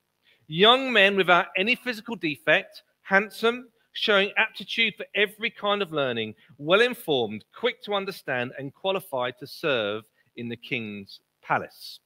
Young 0.48 0.94
men 0.94 1.16
without 1.16 1.48
any 1.58 1.76
physical 1.76 2.16
defect, 2.16 2.84
handsome, 3.02 3.70
showing 3.94 4.32
aptitude 4.38 4.94
for 4.96 5.06
every 5.16 5.50
kind 5.50 5.82
of 5.82 5.92
learning, 5.92 6.36
well 6.58 6.82
informed, 6.82 7.46
quick 7.58 7.82
to 7.84 7.94
understand, 7.94 8.52
and 8.60 8.74
qualified 8.74 9.36
to 9.40 9.48
serve 9.48 10.04
in 10.36 10.50
the 10.50 10.58
king's 10.58 11.20
palace. 11.42 12.00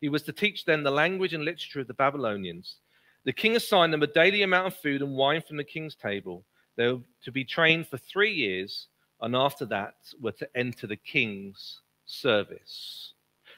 He 0.00 0.08
was 0.08 0.22
to 0.24 0.32
teach 0.32 0.64
them 0.64 0.82
the 0.82 0.90
language 0.90 1.34
and 1.34 1.44
literature 1.44 1.80
of 1.80 1.86
the 1.86 1.94
Babylonians. 1.94 2.76
The 3.24 3.32
king 3.32 3.56
assigned 3.56 3.92
them 3.92 4.02
a 4.02 4.06
daily 4.06 4.42
amount 4.42 4.66
of 4.66 4.76
food 4.76 5.02
and 5.02 5.14
wine 5.14 5.42
from 5.46 5.56
the 5.56 5.64
king's 5.64 5.94
table. 5.94 6.44
They 6.76 6.88
were 6.92 7.00
to 7.24 7.32
be 7.32 7.44
trained 7.44 7.86
for 7.86 7.98
three 7.98 8.32
years, 8.32 8.88
and 9.20 9.36
after 9.36 9.66
that 9.66 9.94
were 10.20 10.32
to 10.32 10.48
enter 10.56 10.86
the 10.86 10.96
king's 10.96 11.80
service. 12.06 13.12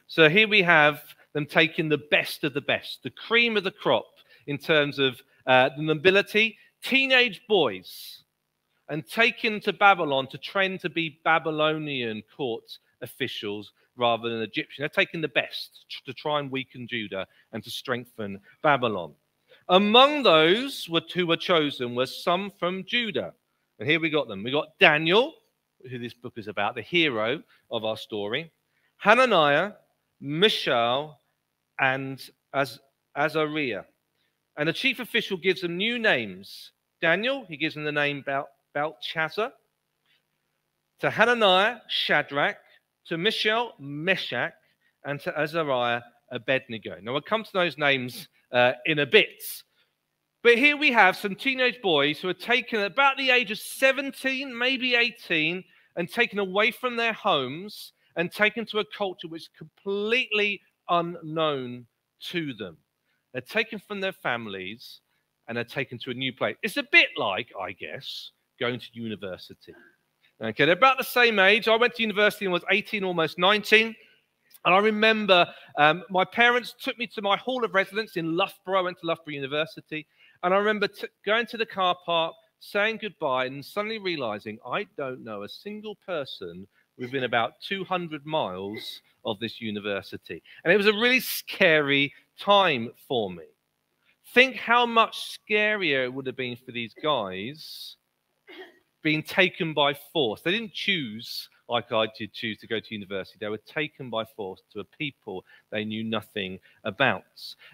So 0.08 0.28
here 0.28 0.48
we 0.48 0.62
have 0.62 1.02
them 1.32 1.46
taking 1.46 1.88
the 1.88 2.02
best 2.10 2.44
of 2.44 2.54
the 2.54 2.60
best, 2.60 3.02
the 3.02 3.10
cream 3.10 3.56
of 3.56 3.64
the 3.64 3.70
crop 3.70 4.06
in 4.46 4.58
terms 4.58 4.98
of 4.98 5.20
uh, 5.46 5.70
the 5.76 5.82
nobility. 5.82 6.56
Teenage 6.82 7.42
boys 7.48 8.22
and 8.88 9.06
taken 9.06 9.60
to 9.60 9.72
Babylon 9.72 10.26
to 10.28 10.38
train 10.38 10.78
to 10.78 10.90
be 10.90 11.20
Babylonian 11.24 12.22
court 12.36 12.78
officials 13.00 13.72
rather 13.96 14.28
than 14.28 14.42
Egyptian. 14.42 14.82
They're 14.82 14.88
taking 14.88 15.20
the 15.20 15.28
best 15.28 15.86
to 16.06 16.12
try 16.12 16.40
and 16.40 16.50
weaken 16.50 16.86
Judah 16.88 17.26
and 17.52 17.62
to 17.62 17.70
strengthen 17.70 18.40
Babylon. 18.62 19.14
Among 19.68 20.22
those 20.22 20.88
who 21.14 21.26
were 21.26 21.36
chosen 21.36 21.94
were 21.94 22.06
some 22.06 22.50
from 22.58 22.84
Judah. 22.84 23.32
And 23.78 23.88
here 23.88 24.00
we 24.00 24.10
got 24.10 24.28
them. 24.28 24.42
We 24.42 24.50
got 24.50 24.78
Daniel, 24.78 25.34
who 25.88 25.98
this 25.98 26.14
book 26.14 26.34
is 26.36 26.48
about, 26.48 26.74
the 26.74 26.82
hero 26.82 27.42
of 27.70 27.84
our 27.84 27.96
story, 27.96 28.50
Hananiah, 28.96 29.72
Mishael, 30.20 31.18
and 31.82 32.30
Az- 32.54 32.80
Azariah. 33.16 33.82
And 34.56 34.68
the 34.68 34.72
chief 34.72 35.00
official 35.00 35.36
gives 35.36 35.62
them 35.62 35.76
new 35.76 35.98
names. 35.98 36.72
Daniel, 37.00 37.44
he 37.48 37.56
gives 37.56 37.74
them 37.74 37.84
the 37.84 37.92
name 37.92 38.22
Bel- 38.24 38.48
Belteshazzar. 38.72 39.52
To 41.00 41.10
Hananiah, 41.10 41.78
Shadrach. 41.88 42.56
To 43.06 43.18
Mishael, 43.18 43.72
Meshach. 43.80 44.52
And 45.04 45.20
to 45.20 45.38
Azariah, 45.38 46.02
Abednego. 46.30 46.98
Now, 47.02 47.12
we'll 47.12 47.20
come 47.20 47.42
to 47.42 47.52
those 47.52 47.76
names 47.76 48.28
uh, 48.52 48.72
in 48.86 49.00
a 49.00 49.06
bit. 49.06 49.42
But 50.44 50.58
here 50.58 50.76
we 50.76 50.92
have 50.92 51.16
some 51.16 51.34
teenage 51.34 51.80
boys 51.82 52.20
who 52.20 52.28
are 52.28 52.34
taken 52.34 52.80
at 52.80 52.92
about 52.92 53.16
the 53.16 53.30
age 53.30 53.50
of 53.50 53.58
17, 53.58 54.56
maybe 54.56 54.94
18, 54.94 55.64
and 55.96 56.08
taken 56.08 56.38
away 56.38 56.70
from 56.70 56.96
their 56.96 57.12
homes 57.12 57.92
and 58.16 58.30
taken 58.30 58.66
to 58.66 58.78
a 58.78 58.84
culture 58.96 59.28
which 59.28 59.42
is 59.42 59.50
completely 59.56 60.60
unknown 60.88 61.86
to 62.30 62.54
them. 62.54 62.76
They're 63.32 63.42
taken 63.42 63.78
from 63.78 64.00
their 64.00 64.12
families 64.12 65.00
and 65.48 65.56
they're 65.56 65.64
taken 65.64 65.98
to 65.98 66.10
a 66.10 66.14
new 66.14 66.32
place. 66.32 66.56
It's 66.62 66.76
a 66.76 66.84
bit 66.92 67.08
like, 67.16 67.48
I 67.60 67.72
guess, 67.72 68.30
going 68.60 68.78
to 68.80 68.86
university. 68.92 69.74
Okay, 70.42 70.64
they're 70.64 70.74
about 70.74 70.98
the 70.98 71.04
same 71.04 71.38
age. 71.38 71.68
I 71.68 71.76
went 71.76 71.94
to 71.96 72.02
university 72.02 72.44
and 72.44 72.52
was 72.52 72.64
18, 72.70 73.04
almost 73.04 73.38
19. 73.38 73.94
And 74.64 74.74
I 74.74 74.78
remember 74.78 75.46
um, 75.76 76.04
my 76.10 76.24
parents 76.24 76.74
took 76.80 76.98
me 76.98 77.06
to 77.08 77.22
my 77.22 77.36
hall 77.36 77.64
of 77.64 77.74
residence 77.74 78.16
in 78.16 78.36
Loughborough. 78.36 78.80
I 78.80 78.82
went 78.82 79.00
to 79.00 79.06
Loughborough 79.06 79.34
University. 79.34 80.06
And 80.42 80.52
I 80.52 80.56
remember 80.56 80.88
t- 80.88 81.06
going 81.24 81.46
to 81.46 81.56
the 81.56 81.66
car 81.66 81.96
park, 82.04 82.34
saying 82.60 82.98
goodbye, 83.02 83.46
and 83.46 83.64
suddenly 83.64 83.98
realizing 83.98 84.58
I 84.66 84.86
don't 84.96 85.24
know 85.24 85.42
a 85.42 85.48
single 85.48 85.96
person 86.06 86.66
within 86.98 87.24
about 87.24 87.54
200 87.66 88.24
miles 88.24 89.00
of 89.24 89.38
this 89.38 89.60
university. 89.60 90.42
And 90.64 90.72
it 90.72 90.76
was 90.76 90.86
a 90.86 90.92
really 90.92 91.20
scary 91.20 92.12
time 92.38 92.90
for 93.08 93.30
me. 93.30 93.44
Think 94.34 94.56
how 94.56 94.86
much 94.86 95.38
scarier 95.38 96.04
it 96.04 96.12
would 96.12 96.26
have 96.26 96.36
been 96.36 96.56
for 96.56 96.72
these 96.72 96.94
guys 96.94 97.96
being 99.02 99.22
taken 99.22 99.74
by 99.74 99.94
force. 100.12 100.40
They 100.42 100.52
didn't 100.52 100.72
choose 100.72 101.48
like 101.68 101.90
I 101.90 102.06
did 102.18 102.32
choose 102.32 102.58
to 102.58 102.66
go 102.66 102.80
to 102.80 102.94
university. 102.94 103.38
They 103.40 103.48
were 103.48 103.56
taken 103.58 104.10
by 104.10 104.24
force 104.24 104.60
to 104.72 104.80
a 104.80 104.84
people 104.84 105.44
they 105.70 105.84
knew 105.84 106.04
nothing 106.04 106.58
about. 106.84 107.24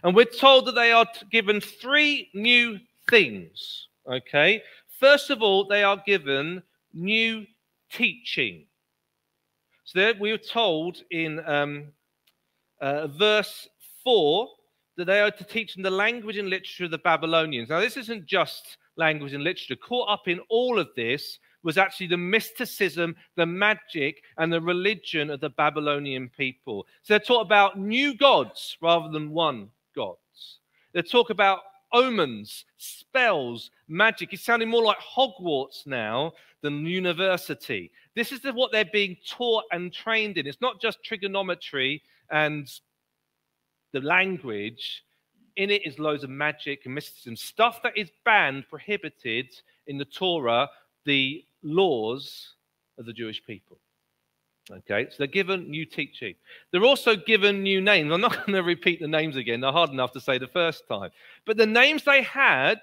And 0.03 0.15
we're 0.15 0.25
told 0.25 0.67
that 0.67 0.75
they 0.75 0.93
are 0.93 1.07
given 1.31 1.61
three 1.61 2.31
new 2.33 2.79
things. 3.11 3.89
Okay. 4.07 4.63
First 5.01 5.31
of 5.31 5.43
all, 5.43 5.65
they 5.65 5.83
are 5.83 6.01
given 6.07 6.63
new 6.95 7.47
teaching. 7.91 8.68
So 9.89 10.01
there 10.01 10.13
we 10.21 10.33
were 10.33 10.37
told 10.37 11.03
in 11.11 11.41
um, 11.47 11.87
uh, 12.79 13.07
verse 13.07 13.67
4 14.05 14.47
that 14.99 15.07
they 15.07 15.23
are 15.23 15.31
to 15.31 15.45
teach 15.45 15.73
them 15.73 15.83
the 15.83 15.91
language 15.91 16.37
and 16.37 16.51
literature 16.51 16.85
of 16.85 16.91
the 16.91 16.99
Babylonians. 16.99 17.71
Now, 17.71 17.81
this 17.81 17.97
isn't 17.97 18.27
just 18.27 18.77
language 18.97 19.33
and 19.33 19.43
literature. 19.43 19.77
Caught 19.77 20.11
up 20.11 20.29
in 20.29 20.41
all 20.51 20.79
of 20.79 20.89
this 20.95 21.39
was 21.63 21.79
actually 21.79 22.09
the 22.09 22.19
mysticism, 22.19 23.17
the 23.37 23.47
magic, 23.47 24.23
and 24.37 24.53
the 24.53 24.61
religion 24.61 25.31
of 25.31 25.41
the 25.41 25.49
Babylonian 25.49 26.29
people. 26.37 26.87
So 27.03 27.15
they 27.15 27.25
talk 27.25 27.47
about 27.47 27.79
new 27.79 28.15
gods 28.15 28.77
rather 28.83 29.09
than 29.09 29.31
one 29.31 29.71
gods. 29.97 30.59
They 30.93 31.01
talk 31.01 31.31
about 31.31 31.61
omens, 31.93 32.65
spells, 32.77 33.71
magic. 33.89 34.33
It's 34.33 34.45
sounding 34.45 34.69
more 34.69 34.83
like 34.83 34.99
Hogwarts 34.99 35.87
now 35.87 36.33
than 36.63 36.87
university. 36.87 37.91
This 38.15 38.33
is 38.33 38.41
what 38.53 38.73
they're 38.73 38.85
being 38.85 39.17
taught 39.29 39.65
and 39.73 39.93
trained 39.93 40.39
in. 40.39 40.47
It's 40.47 40.61
not 40.61 40.81
just 40.81 41.03
trigonometry 41.05 42.03
and 42.31 42.71
the 43.93 44.01
language. 44.01 45.05
In 45.57 45.71
it 45.71 45.85
is 45.85 45.99
loads 45.99 46.23
of 46.23 46.31
magic 46.31 46.83
and 46.85 46.95
mysticism, 46.95 47.35
stuff 47.35 47.83
that 47.83 47.97
is 47.97 48.11
banned, 48.25 48.69
prohibited 48.69 49.49
in 49.89 49.99
the 49.99 50.05
Torah, 50.05 50.69
the 51.05 51.45
laws 51.63 52.55
of 52.97 53.07
the 53.07 53.13
Jewish 53.13 53.43
people. 53.45 53.79
Okay, 54.71 55.07
so 55.11 55.17
they're 55.19 55.27
given 55.27 55.71
new 55.71 55.87
teaching. 55.87 56.35
They're 56.71 56.85
also 56.85 57.17
given 57.17 57.63
new 57.63 57.81
names. 57.81 58.13
I'm 58.13 58.21
not 58.21 58.37
going 58.47 58.53
to 58.53 58.63
repeat 58.63 59.01
the 59.01 59.09
names 59.09 59.37
again, 59.37 59.61
they're 59.61 59.73
hard 59.73 59.91
enough 59.91 60.13
to 60.13 60.21
say 60.21 60.39
the 60.39 60.47
first 60.47 60.87
time. 60.89 61.11
But 61.47 61.57
the 61.57 61.67
names 61.67 62.05
they 62.05 62.23
had 62.23 62.81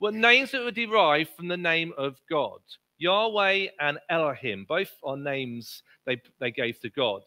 were 0.00 0.12
names 0.12 0.50
that 0.52 0.64
were 0.64 0.70
derived 0.70 1.30
from 1.30 1.48
the 1.48 1.56
name 1.56 1.92
of 1.96 2.16
God. 2.28 2.60
Yahweh 2.98 3.68
and 3.80 3.98
Elohim, 4.10 4.66
both 4.68 4.90
are 5.02 5.16
names 5.16 5.82
they, 6.06 6.20
they 6.38 6.50
gave 6.50 6.80
to 6.80 6.90
God. 6.90 7.22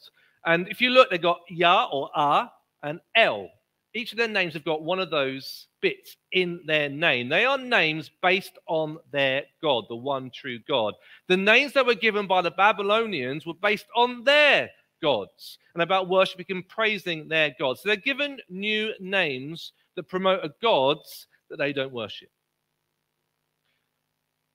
And 0.45 0.67
if 0.67 0.81
you 0.81 0.89
look, 0.89 1.09
they 1.09 1.17
got 1.17 1.39
Yah 1.49 1.87
or 1.91 2.09
Ah 2.15 2.51
and 2.83 2.99
El. 3.15 3.49
Each 3.95 4.11
of 4.11 4.17
their 4.17 4.27
names 4.27 4.53
have 4.53 4.65
got 4.65 4.83
one 4.83 4.99
of 4.99 5.11
those 5.11 5.67
bits 5.81 6.17
in 6.31 6.61
their 6.65 6.89
name. 6.89 7.29
They 7.29 7.45
are 7.45 7.57
names 7.57 8.09
based 8.21 8.57
on 8.67 8.97
their 9.11 9.43
God, 9.61 9.85
the 9.87 9.95
one 9.95 10.31
true 10.33 10.59
God. 10.67 10.95
The 11.27 11.37
names 11.37 11.73
that 11.73 11.85
were 11.85 11.93
given 11.93 12.25
by 12.25 12.41
the 12.41 12.51
Babylonians 12.51 13.45
were 13.45 13.53
based 13.53 13.85
on 13.95 14.23
their 14.23 14.71
gods 15.01 15.59
and 15.75 15.83
about 15.83 16.09
worshiping 16.09 16.45
and 16.49 16.67
praising 16.67 17.27
their 17.27 17.53
gods. 17.59 17.81
So 17.81 17.89
they're 17.89 17.95
given 17.97 18.39
new 18.49 18.93
names 18.99 19.73
that 19.95 20.09
promote 20.09 20.43
a 20.43 20.53
gods 20.61 21.27
that 21.49 21.57
they 21.57 21.73
don't 21.73 21.93
worship. 21.93 22.29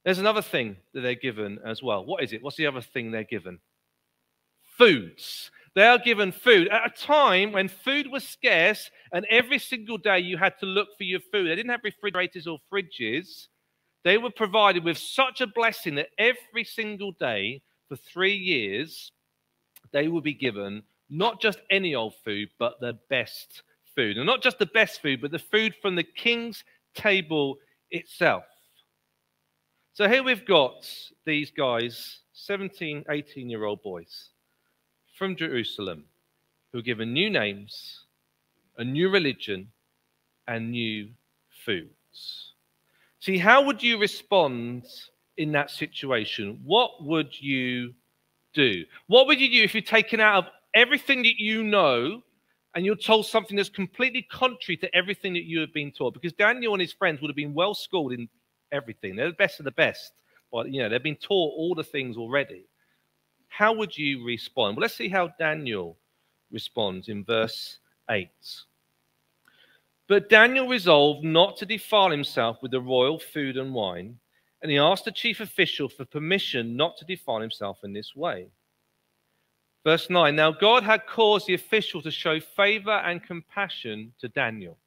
There's 0.04 0.18
another 0.18 0.42
thing 0.42 0.76
that 0.94 1.02
they're 1.02 1.14
given 1.14 1.60
as 1.64 1.82
well. 1.82 2.04
What 2.04 2.24
is 2.24 2.32
it? 2.32 2.42
What's 2.42 2.56
the 2.56 2.66
other 2.66 2.80
thing 2.80 3.10
they're 3.10 3.24
given? 3.24 3.60
Foods. 4.78 5.50
They 5.74 5.86
are 5.86 5.98
given 5.98 6.32
food 6.32 6.68
at 6.68 6.86
a 6.86 7.06
time 7.06 7.52
when 7.52 7.68
food 7.68 8.10
was 8.10 8.26
scarce 8.26 8.90
and 9.12 9.26
every 9.26 9.58
single 9.58 9.98
day 9.98 10.18
you 10.20 10.36
had 10.36 10.58
to 10.60 10.66
look 10.66 10.88
for 10.96 11.04
your 11.04 11.20
food. 11.20 11.48
They 11.48 11.56
didn't 11.56 11.70
have 11.70 11.84
refrigerators 11.84 12.46
or 12.46 12.58
fridges. 12.72 13.48
They 14.04 14.18
were 14.18 14.30
provided 14.30 14.84
with 14.84 14.98
such 14.98 15.40
a 15.40 15.46
blessing 15.46 15.96
that 15.96 16.08
every 16.18 16.64
single 16.64 17.12
day 17.12 17.62
for 17.88 17.96
three 17.96 18.36
years, 18.36 19.12
they 19.92 20.08
will 20.08 20.20
be 20.20 20.34
given 20.34 20.82
not 21.10 21.40
just 21.40 21.58
any 21.70 21.94
old 21.94 22.14
food, 22.24 22.48
but 22.58 22.80
the 22.80 22.98
best 23.08 23.62
food. 23.94 24.16
And 24.16 24.26
not 24.26 24.42
just 24.42 24.58
the 24.58 24.66
best 24.66 25.00
food, 25.00 25.20
but 25.20 25.30
the 25.30 25.38
food 25.38 25.74
from 25.80 25.96
the 25.96 26.02
king's 26.02 26.64
table 26.94 27.56
itself. 27.90 28.44
So 29.94 30.08
here 30.08 30.22
we've 30.22 30.46
got 30.46 30.88
these 31.24 31.50
guys, 31.50 32.20
17, 32.32 33.04
18 33.08 33.50
year 33.50 33.64
old 33.64 33.82
boys 33.82 34.30
from 35.18 35.34
Jerusalem 35.34 36.04
who 36.72 36.78
are 36.78 36.82
given 36.82 37.12
new 37.12 37.28
names, 37.28 38.04
a 38.76 38.84
new 38.84 39.10
religion, 39.10 39.68
and 40.46 40.70
new 40.70 41.08
foods. 41.64 42.52
See, 43.18 43.36
how 43.36 43.64
would 43.64 43.82
you 43.82 43.98
respond 43.98 44.84
in 45.36 45.52
that 45.52 45.70
situation? 45.70 46.60
What 46.64 47.02
would 47.02 47.38
you 47.40 47.94
do? 48.54 48.84
What 49.08 49.26
would 49.26 49.40
you 49.40 49.50
do 49.50 49.64
if 49.64 49.74
you're 49.74 49.82
taken 49.82 50.20
out 50.20 50.44
of 50.44 50.50
everything 50.74 51.22
that 51.24 51.40
you 51.40 51.64
know 51.64 52.22
and 52.74 52.86
you're 52.86 52.94
told 52.94 53.26
something 53.26 53.56
that's 53.56 53.68
completely 53.68 54.22
contrary 54.30 54.76
to 54.76 54.94
everything 54.94 55.32
that 55.32 55.44
you 55.44 55.58
have 55.60 55.74
been 55.74 55.90
taught? 55.90 56.14
Because 56.14 56.32
Daniel 56.32 56.74
and 56.74 56.80
his 56.80 56.92
friends 56.92 57.20
would 57.20 57.28
have 57.28 57.36
been 57.36 57.54
well 57.54 57.74
schooled 57.74 58.12
in 58.12 58.28
everything. 58.70 59.16
They're 59.16 59.28
the 59.30 59.34
best 59.34 59.58
of 59.58 59.64
the 59.64 59.72
best. 59.72 60.12
But, 60.52 60.70
you 60.72 60.80
know, 60.80 60.88
they've 60.88 61.02
been 61.02 61.16
taught 61.16 61.54
all 61.56 61.74
the 61.74 61.84
things 61.84 62.16
already 62.16 62.66
how 63.48 63.72
would 63.72 63.96
you 63.96 64.24
respond? 64.24 64.76
Well, 64.76 64.82
let's 64.82 64.96
see 64.96 65.08
how 65.08 65.28
Daniel 65.38 65.96
responds 66.50 67.08
in 67.08 67.24
verse 67.24 67.78
8. 68.10 68.28
But 70.06 70.30
Daniel 70.30 70.68
resolved 70.68 71.24
not 71.24 71.56
to 71.58 71.66
defile 71.66 72.10
himself 72.10 72.62
with 72.62 72.70
the 72.70 72.80
royal 72.80 73.18
food 73.18 73.56
and 73.56 73.74
wine, 73.74 74.18
and 74.62 74.70
he 74.70 74.78
asked 74.78 75.04
the 75.04 75.12
chief 75.12 75.40
official 75.40 75.88
for 75.88 76.04
permission 76.04 76.76
not 76.76 76.96
to 76.98 77.04
defile 77.04 77.40
himself 77.40 77.78
in 77.84 77.92
this 77.92 78.16
way. 78.16 78.48
Verse 79.84 80.10
9 80.10 80.34
Now 80.34 80.50
God 80.50 80.82
had 80.82 81.06
caused 81.06 81.46
the 81.46 81.54
official 81.54 82.02
to 82.02 82.10
show 82.10 82.40
favor 82.40 82.90
and 82.90 83.22
compassion 83.22 84.12
to 84.20 84.28
Daniel. 84.28 84.78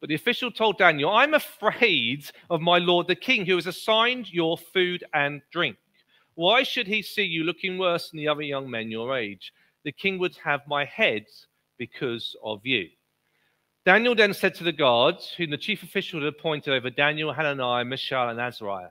But 0.00 0.08
the 0.08 0.16
official 0.16 0.50
told 0.50 0.78
Daniel, 0.78 1.10
I'm 1.10 1.34
afraid 1.34 2.24
of 2.50 2.60
my 2.60 2.78
lord 2.78 3.06
the 3.06 3.14
king, 3.14 3.46
who 3.46 3.54
has 3.54 3.68
assigned 3.68 4.32
your 4.32 4.58
food 4.58 5.04
and 5.14 5.42
drink. 5.52 5.76
Why 6.34 6.62
should 6.62 6.86
he 6.86 7.02
see 7.02 7.24
you 7.24 7.44
looking 7.44 7.78
worse 7.78 8.10
than 8.10 8.18
the 8.18 8.28
other 8.28 8.42
young 8.42 8.70
men 8.70 8.90
your 8.90 9.16
age? 9.16 9.52
The 9.84 9.92
king 9.92 10.18
would 10.18 10.36
have 10.44 10.60
my 10.66 10.84
head 10.84 11.26
because 11.78 12.36
of 12.42 12.64
you. 12.64 12.88
Daniel 13.84 14.14
then 14.14 14.32
said 14.32 14.54
to 14.54 14.64
the 14.64 14.72
guards, 14.72 15.34
whom 15.36 15.50
the 15.50 15.58
chief 15.58 15.82
official 15.82 16.20
had 16.20 16.28
appointed 16.28 16.72
over 16.72 16.88
Daniel, 16.88 17.32
Hananiah, 17.32 17.84
Mishael, 17.84 18.28
and 18.28 18.40
Azariah, 18.40 18.90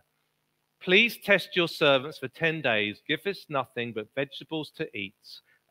Please 0.81 1.17
test 1.17 1.55
your 1.55 1.67
servants 1.67 2.17
for 2.17 2.27
10 2.27 2.61
days. 2.61 3.03
Give 3.07 3.19
us 3.27 3.45
nothing 3.49 3.93
but 3.93 4.13
vegetables 4.15 4.71
to 4.77 4.97
eat 4.97 5.13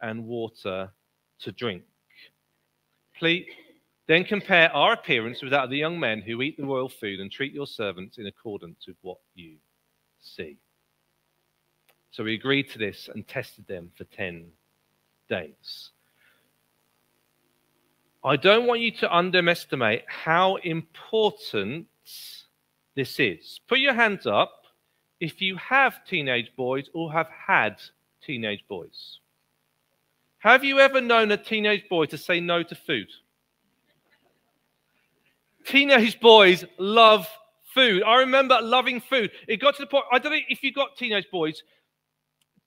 and 0.01 0.25
water 0.25 0.93
to 1.41 1.53
drink. 1.53 1.83
Please 3.19 3.47
then 4.07 4.25
compare 4.25 4.73
our 4.73 4.93
appearance 4.93 5.43
with 5.43 5.51
that 5.51 5.65
of 5.65 5.71
the 5.71 5.77
young 5.77 5.99
men 5.99 6.21
who 6.21 6.43
eat 6.43 6.57
the 6.57 6.65
royal 6.65 6.89
food 6.89 7.19
and 7.19 7.31
treat 7.31 7.53
your 7.53 7.67
servants 7.67 8.19
in 8.19 8.27
accordance 8.27 8.87
with 8.87 8.97
what 9.03 9.19
you 9.35 9.57
see. 10.21 10.59
So 12.11 12.25
we 12.25 12.35
agreed 12.35 12.71
to 12.71 12.79
this 12.79 13.09
and 13.13 13.27
tested 13.27 13.67
them 13.67 13.93
for 13.97 14.05
10 14.05 14.47
days. 15.29 15.91
I 18.23 18.37
don't 18.37 18.67
want 18.67 18.81
you 18.81 18.91
to 18.99 19.17
underestimate 19.17 20.03
how 20.07 20.57
important 20.57 21.87
this 22.95 23.19
is. 23.19 23.61
Put 23.69 23.79
your 23.79 23.95
hands 23.95 24.27
up 24.27 24.65
if 25.21 25.41
you 25.41 25.57
have 25.57 26.05
teenage 26.05 26.51
boys 26.57 26.91
or 26.93 27.13
have 27.13 27.29
had 27.29 27.77
teenage 28.23 28.65
boys. 28.69 29.19
Have 30.39 30.65
you 30.65 30.81
ever 30.81 31.01
known 31.01 31.31
a 31.31 31.37
teenage 31.37 31.89
boy 31.89 32.07
to 32.07 32.19
say 32.19 32.41
no 32.41 32.63
to 32.63 32.75
food? 32.75 33.09
Teenage 35.65 36.19
boys 36.21 36.65
love 36.79 37.29
food. 37.75 38.03
I 38.03 38.17
remember 38.17 38.59
loving 38.61 39.01
food. 39.01 39.31
It 39.47 39.59
got 39.59 39.77
to 39.77 39.83
the 39.83 39.87
point, 39.87 40.05
I 40.11 40.19
don't 40.19 40.33
know 40.33 40.39
if 40.49 40.63
you've 40.63 40.75
got 40.75 40.97
teenage 40.97 41.31
boys, 41.31 41.63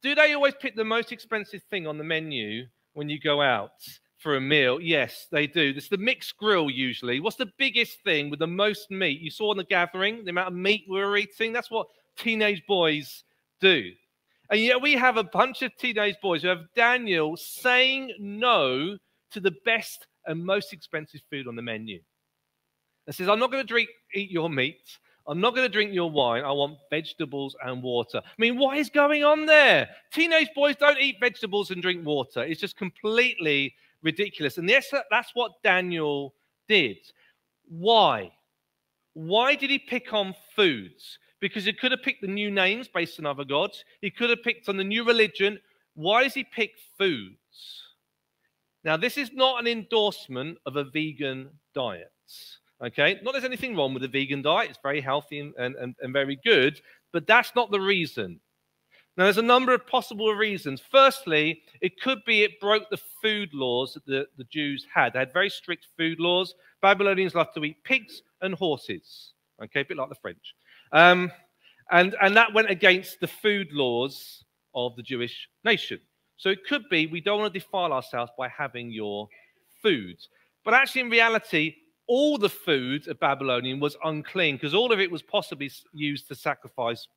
do 0.03 0.13
they 0.13 0.33
always 0.33 0.53
pick 0.59 0.75
the 0.75 0.83
most 0.83 1.11
expensive 1.11 1.63
thing 1.71 1.87
on 1.87 1.97
the 1.97 2.03
menu 2.03 2.65
when 2.93 3.09
you 3.09 3.19
go 3.19 3.41
out 3.41 3.71
for 4.17 4.35
a 4.35 4.41
meal? 4.41 4.79
Yes, 4.79 5.27
they 5.31 5.47
do. 5.47 5.73
It's 5.75 5.87
the 5.87 5.97
mixed 5.97 6.37
grill 6.37 6.69
usually. 6.69 7.21
What's 7.21 7.37
the 7.37 7.51
biggest 7.57 8.03
thing 8.03 8.29
with 8.29 8.39
the 8.39 8.47
most 8.47 8.91
meat? 8.91 9.21
You 9.21 9.31
saw 9.31 9.51
in 9.53 9.57
the 9.57 9.63
gathering, 9.63 10.25
the 10.25 10.31
amount 10.31 10.49
of 10.49 10.53
meat 10.53 10.85
we 10.89 10.99
were 10.99 11.15
eating. 11.15 11.53
That's 11.53 11.71
what 11.71 11.87
teenage 12.17 12.61
boys 12.67 13.23
do. 13.61 13.91
And 14.49 14.59
yet 14.59 14.81
we 14.81 14.93
have 14.93 15.15
a 15.15 15.23
bunch 15.23 15.61
of 15.61 15.75
teenage 15.77 16.17
boys 16.21 16.41
who 16.41 16.49
have 16.49 16.65
Daniel 16.75 17.37
saying 17.37 18.13
no 18.19 18.97
to 19.31 19.39
the 19.39 19.55
best 19.65 20.05
and 20.27 20.45
most 20.45 20.73
expensive 20.73 21.21
food 21.29 21.47
on 21.47 21.55
the 21.55 21.61
menu. 21.61 22.01
And 23.07 23.15
says, 23.15 23.29
I'm 23.29 23.39
not 23.39 23.51
going 23.51 23.63
to 23.63 23.67
drink, 23.67 23.89
eat 24.13 24.31
your 24.31 24.49
meat. 24.49 24.81
I'm 25.25 25.39
not 25.39 25.55
going 25.55 25.65
to 25.65 25.71
drink 25.71 25.93
your 25.93 26.11
wine. 26.11 26.43
I 26.43 26.51
want 26.51 26.77
vegetables 26.89 27.55
and 27.63 27.81
water. 27.81 28.21
I 28.23 28.31
mean, 28.37 28.57
what 28.57 28.77
is 28.77 28.89
going 28.89 29.23
on 29.23 29.45
there? 29.45 29.87
Teenage 30.11 30.49
boys 30.53 30.75
don't 30.75 30.99
eat 30.99 31.15
vegetables 31.19 31.71
and 31.71 31.81
drink 31.81 32.05
water. 32.05 32.43
It's 32.43 32.59
just 32.59 32.75
completely 32.75 33.73
ridiculous. 34.01 34.57
And 34.57 34.69
yes, 34.69 34.93
that's 35.09 35.31
what 35.33 35.63
Daniel 35.63 36.33
did. 36.67 36.97
Why? 37.69 38.31
Why 39.13 39.55
did 39.55 39.69
he 39.69 39.79
pick 39.79 40.11
on 40.13 40.35
foods? 40.55 41.19
Because 41.39 41.65
he 41.65 41.73
could 41.73 41.91
have 41.91 42.03
picked 42.03 42.21
the 42.21 42.27
new 42.27 42.51
names 42.51 42.87
based 42.87 43.19
on 43.19 43.25
other 43.25 43.45
gods. 43.45 43.85
He 44.01 44.11
could 44.11 44.29
have 44.29 44.43
picked 44.43 44.67
on 44.67 44.77
the 44.77 44.83
new 44.83 45.05
religion. 45.05 45.59
Why 45.95 46.23
does 46.23 46.33
he 46.33 46.43
pick 46.43 46.71
foods? 46.97 47.37
Now, 48.83 48.97
this 48.97 49.17
is 49.17 49.31
not 49.31 49.61
an 49.61 49.67
endorsement 49.67 50.57
of 50.65 50.75
a 50.75 50.83
vegan 50.83 51.49
diet. 51.73 52.11
Okay, 52.83 53.19
not 53.23 53.31
there's 53.31 53.45
anything 53.45 53.75
wrong 53.77 53.93
with 53.93 54.03
a 54.03 54.09
vegan 54.09 54.41
diet, 54.41 54.69
it's 54.69 54.79
very 54.83 54.99
healthy 54.99 55.39
and, 55.39 55.53
and, 55.57 55.95
and 56.01 56.11
very 56.11 56.37
good, 56.43 56.81
but 57.13 57.25
that's 57.25 57.53
not 57.55 57.71
the 57.71 57.79
reason. 57.79 58.41
Now, 59.15 59.25
there's 59.25 59.37
a 59.37 59.43
number 59.43 59.73
of 59.73 59.85
possible 59.85 60.33
reasons. 60.33 60.81
Firstly, 60.91 61.61
it 61.81 62.01
could 62.01 62.25
be 62.25 62.41
it 62.41 62.59
broke 62.59 62.89
the 62.89 62.99
food 63.21 63.53
laws 63.53 63.93
that 63.93 64.05
the, 64.05 64.27
the 64.37 64.43
Jews 64.45 64.87
had. 64.91 65.13
They 65.13 65.19
had 65.19 65.31
very 65.31 65.49
strict 65.49 65.87
food 65.95 66.19
laws. 66.19 66.55
Babylonians 66.81 67.35
loved 67.35 67.53
to 67.55 67.63
eat 67.63 67.83
pigs 67.83 68.23
and 68.41 68.55
horses, 68.55 69.33
okay, 69.63 69.81
a 69.81 69.85
bit 69.85 69.97
like 69.97 70.09
the 70.09 70.15
French. 70.15 70.55
Um, 70.91 71.31
and, 71.91 72.15
and 72.21 72.35
that 72.35 72.53
went 72.53 72.71
against 72.71 73.19
the 73.19 73.27
food 73.27 73.71
laws 73.71 74.43
of 74.73 74.95
the 74.95 75.03
Jewish 75.03 75.47
nation. 75.63 75.99
So 76.37 76.49
it 76.49 76.65
could 76.67 76.89
be 76.89 77.05
we 77.05 77.21
don't 77.21 77.39
want 77.39 77.53
to 77.53 77.59
defile 77.59 77.93
ourselves 77.93 78.31
by 78.37 78.49
having 78.49 78.91
your 78.91 79.29
food. 79.81 80.17
But 80.65 80.73
actually, 80.73 81.01
in 81.01 81.09
reality, 81.09 81.75
all 82.07 82.37
the 82.37 82.49
food 82.49 83.07
of 83.07 83.19
Babylonian 83.19 83.79
was 83.79 83.95
unclean 84.03 84.55
because 84.55 84.73
all 84.73 84.91
of 84.91 84.99
it 84.99 85.11
was 85.11 85.21
possibly 85.21 85.71
used 85.93 86.27
to 86.27 86.35
sacrifice 86.35 87.07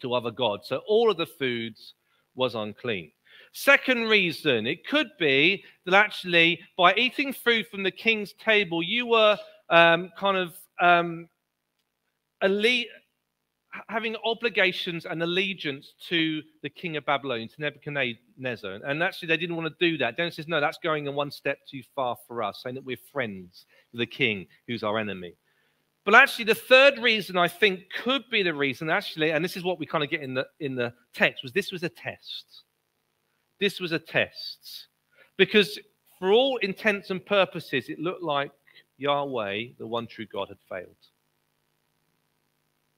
to 0.00 0.14
other 0.14 0.30
gods. 0.30 0.68
So 0.68 0.82
all 0.86 1.10
of 1.10 1.16
the 1.16 1.26
foods 1.26 1.94
was 2.34 2.54
unclean. 2.54 3.12
Second 3.52 4.04
reason, 4.04 4.66
it 4.66 4.86
could 4.86 5.10
be 5.18 5.64
that 5.84 5.94
actually 5.94 6.60
by 6.76 6.94
eating 6.94 7.32
food 7.32 7.66
from 7.66 7.82
the 7.82 7.90
king's 7.90 8.32
table, 8.34 8.82
you 8.82 9.06
were 9.06 9.36
um, 9.68 10.10
kind 10.18 10.36
of 10.36 10.54
um, 10.80 11.28
elite, 12.42 12.88
having 13.88 14.16
obligations 14.24 15.06
and 15.06 15.22
allegiance 15.22 15.94
to 16.08 16.42
the 16.62 16.68
king 16.68 16.96
of 16.96 17.06
Babylon, 17.06 17.48
to 17.48 17.60
Nebuchadnezzar. 17.60 18.80
And 18.84 19.02
actually, 19.02 19.28
they 19.28 19.36
didn't 19.36 19.56
want 19.56 19.68
to 19.68 19.90
do 19.90 19.96
that. 19.98 20.16
Daniel 20.16 20.32
says, 20.32 20.48
no, 20.48 20.60
that's 20.60 20.78
going 20.82 21.06
in 21.06 21.14
one 21.14 21.30
step 21.30 21.58
too 21.70 21.82
far 21.94 22.16
for 22.26 22.42
us, 22.42 22.60
saying 22.62 22.74
that 22.74 22.84
we're 22.84 22.96
friends 23.12 23.66
with 23.92 24.00
the 24.00 24.06
king 24.06 24.46
who's 24.66 24.82
our 24.82 24.98
enemy. 24.98 25.34
But 26.04 26.14
actually, 26.14 26.46
the 26.46 26.54
third 26.54 26.98
reason 26.98 27.36
I 27.36 27.48
think 27.48 27.84
could 28.02 28.22
be 28.30 28.42
the 28.42 28.54
reason, 28.54 28.90
actually, 28.90 29.30
and 29.30 29.44
this 29.44 29.56
is 29.56 29.62
what 29.62 29.78
we 29.78 29.86
kind 29.86 30.02
of 30.02 30.10
get 30.10 30.20
in 30.20 30.34
the 30.34 30.46
in 30.58 30.74
the 30.74 30.92
text, 31.14 31.42
was 31.42 31.52
this 31.52 31.70
was 31.70 31.84
a 31.84 31.88
test. 31.88 32.62
This 33.60 33.78
was 33.78 33.92
a 33.92 33.98
test. 33.98 34.88
Because 35.36 35.78
for 36.18 36.32
all 36.32 36.56
intents 36.58 37.10
and 37.10 37.24
purposes, 37.24 37.88
it 37.88 38.00
looked 38.00 38.22
like 38.22 38.50
Yahweh, 38.98 39.68
the 39.78 39.86
one 39.86 40.08
true 40.08 40.26
God, 40.26 40.48
had 40.48 40.58
failed. 40.68 40.96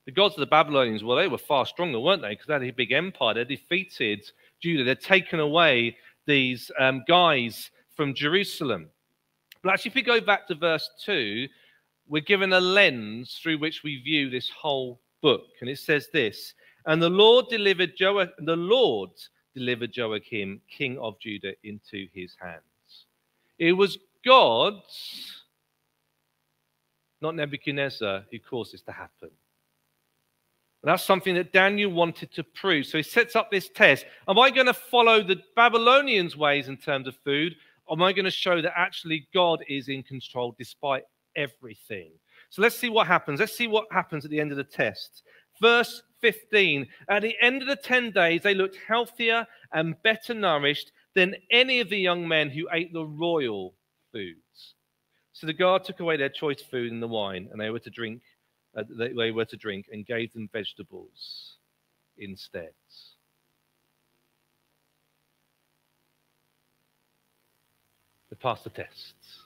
The 0.06 0.12
gods 0.12 0.34
of 0.34 0.40
the 0.40 0.46
Babylonians, 0.46 1.02
well, 1.02 1.16
they 1.16 1.28
were 1.28 1.38
far 1.38 1.64
stronger, 1.64 1.98
weren't 1.98 2.22
they? 2.22 2.30
Because 2.30 2.46
they 2.46 2.52
had 2.52 2.62
a 2.62 2.70
big 2.70 2.92
empire. 2.92 3.34
They 3.34 3.44
defeated 3.44 4.30
Judah. 4.60 4.84
They'd 4.84 5.00
taken 5.00 5.40
away 5.40 5.96
these 6.26 6.70
um, 6.78 7.04
guys 7.08 7.70
from 7.96 8.14
Jerusalem. 8.14 8.88
But 9.62 9.72
actually, 9.72 9.90
if 9.90 9.94
we 9.94 10.02
go 10.02 10.20
back 10.20 10.46
to 10.48 10.54
verse 10.54 10.90
2, 11.04 11.48
we're 12.06 12.20
given 12.22 12.52
a 12.52 12.60
lens 12.60 13.38
through 13.42 13.58
which 13.58 13.82
we 13.82 14.02
view 14.02 14.28
this 14.28 14.50
whole 14.50 15.00
book. 15.22 15.46
And 15.60 15.70
it 15.70 15.78
says 15.78 16.08
this 16.12 16.54
And 16.86 17.02
the 17.02 17.08
Lord 17.08 17.46
delivered 17.48 17.96
jo- 17.96 18.28
the 18.38 18.56
Lord 18.56 19.10
delivered 19.54 19.96
Joachim, 19.96 20.60
king 20.68 20.98
of 20.98 21.18
Judah, 21.18 21.54
into 21.62 22.08
his 22.12 22.36
hands. 22.38 23.06
It 23.58 23.72
was 23.72 23.98
God, 24.24 24.74
not 27.22 27.36
Nebuchadnezzar, 27.36 28.24
who 28.30 28.38
caused 28.38 28.74
this 28.74 28.82
to 28.82 28.92
happen. 28.92 29.30
And 30.84 30.90
that's 30.90 31.02
something 31.02 31.34
that 31.36 31.50
Daniel 31.50 31.90
wanted 31.90 32.30
to 32.32 32.44
prove. 32.44 32.84
So 32.84 32.98
he 32.98 33.02
sets 33.02 33.34
up 33.34 33.50
this 33.50 33.70
test. 33.70 34.04
Am 34.28 34.38
I 34.38 34.50
going 34.50 34.66
to 34.66 34.74
follow 34.74 35.22
the 35.22 35.40
Babylonians' 35.56 36.36
ways 36.36 36.68
in 36.68 36.76
terms 36.76 37.08
of 37.08 37.16
food? 37.24 37.56
Or 37.86 37.96
am 37.96 38.02
I 38.02 38.12
going 38.12 38.26
to 38.26 38.30
show 38.30 38.60
that 38.60 38.78
actually 38.78 39.26
God 39.32 39.64
is 39.66 39.88
in 39.88 40.02
control 40.02 40.54
despite 40.58 41.04
everything? 41.36 42.10
So 42.50 42.60
let's 42.60 42.76
see 42.76 42.90
what 42.90 43.06
happens. 43.06 43.40
Let's 43.40 43.56
see 43.56 43.66
what 43.66 43.86
happens 43.90 44.26
at 44.26 44.30
the 44.30 44.38
end 44.38 44.50
of 44.50 44.58
the 44.58 44.64
test. 44.64 45.22
Verse 45.58 46.02
15 46.20 46.86
At 47.08 47.22
the 47.22 47.34
end 47.40 47.62
of 47.62 47.68
the 47.68 47.76
10 47.76 48.10
days, 48.10 48.42
they 48.42 48.52
looked 48.52 48.76
healthier 48.86 49.46
and 49.72 49.94
better 50.02 50.34
nourished 50.34 50.92
than 51.14 51.34
any 51.50 51.80
of 51.80 51.88
the 51.88 51.96
young 51.98 52.28
men 52.28 52.50
who 52.50 52.68
ate 52.70 52.92
the 52.92 53.06
royal 53.06 53.72
foods. 54.12 54.74
So 55.32 55.46
the 55.46 55.54
guard 55.54 55.84
took 55.84 56.00
away 56.00 56.18
their 56.18 56.28
choice 56.28 56.60
food 56.60 56.92
and 56.92 57.02
the 57.02 57.08
wine, 57.08 57.48
and 57.50 57.58
they 57.58 57.70
were 57.70 57.78
to 57.80 57.90
drink 57.90 58.20
uh, 58.76 58.82
they, 58.88 59.12
they 59.12 59.30
were 59.30 59.44
to 59.44 59.56
drink 59.56 59.86
and 59.92 60.06
gave 60.06 60.32
them 60.32 60.48
vegetables 60.52 61.56
instead. 62.18 62.70
They 68.30 68.36
passed 68.36 68.64
the 68.64 68.70
tests. 68.70 69.44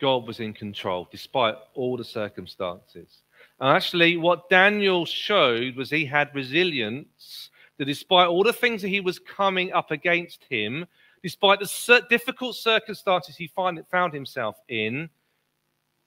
God 0.00 0.26
was 0.26 0.40
in 0.40 0.52
control 0.52 1.08
despite 1.10 1.56
all 1.74 1.96
the 1.96 2.04
circumstances. 2.04 3.18
And 3.60 3.74
actually, 3.74 4.16
what 4.16 4.48
Daniel 4.48 5.04
showed 5.04 5.76
was 5.76 5.90
he 5.90 6.04
had 6.04 6.34
resilience, 6.34 7.50
that 7.76 7.86
despite 7.86 8.28
all 8.28 8.44
the 8.44 8.52
things 8.52 8.82
that 8.82 8.88
he 8.88 9.00
was 9.00 9.18
coming 9.18 9.72
up 9.72 9.90
against 9.90 10.44
him, 10.48 10.86
despite 11.22 11.58
the 11.60 12.06
difficult 12.08 12.56
circumstances 12.56 13.36
he 13.36 13.48
found 13.48 14.14
himself 14.14 14.56
in, 14.68 15.10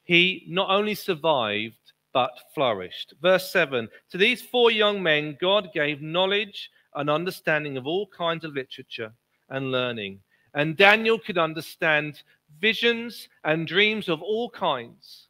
he 0.04 0.46
not 0.48 0.70
only 0.70 0.96
survived, 0.96 1.76
but 2.14 2.32
flourished. 2.54 3.14
Verse 3.22 3.52
7 3.52 3.88
To 4.12 4.18
these 4.18 4.42
four 4.42 4.72
young 4.72 5.02
men, 5.02 5.38
God 5.40 5.70
gave 5.74 6.02
knowledge 6.02 6.70
and 6.96 7.10
understanding 7.10 7.78
of 7.78 7.88
all 7.88 8.08
kinds 8.08 8.44
of 8.44 8.54
literature 8.54 9.14
and 9.50 9.72
learning. 9.72 10.20
And 10.54 10.76
Daniel 10.76 11.18
could 11.18 11.38
understand 11.38 12.22
visions 12.60 13.30
and 13.44 13.68
dreams 13.68 14.10
of 14.10 14.22
all 14.22 14.50
kinds. 14.50 15.28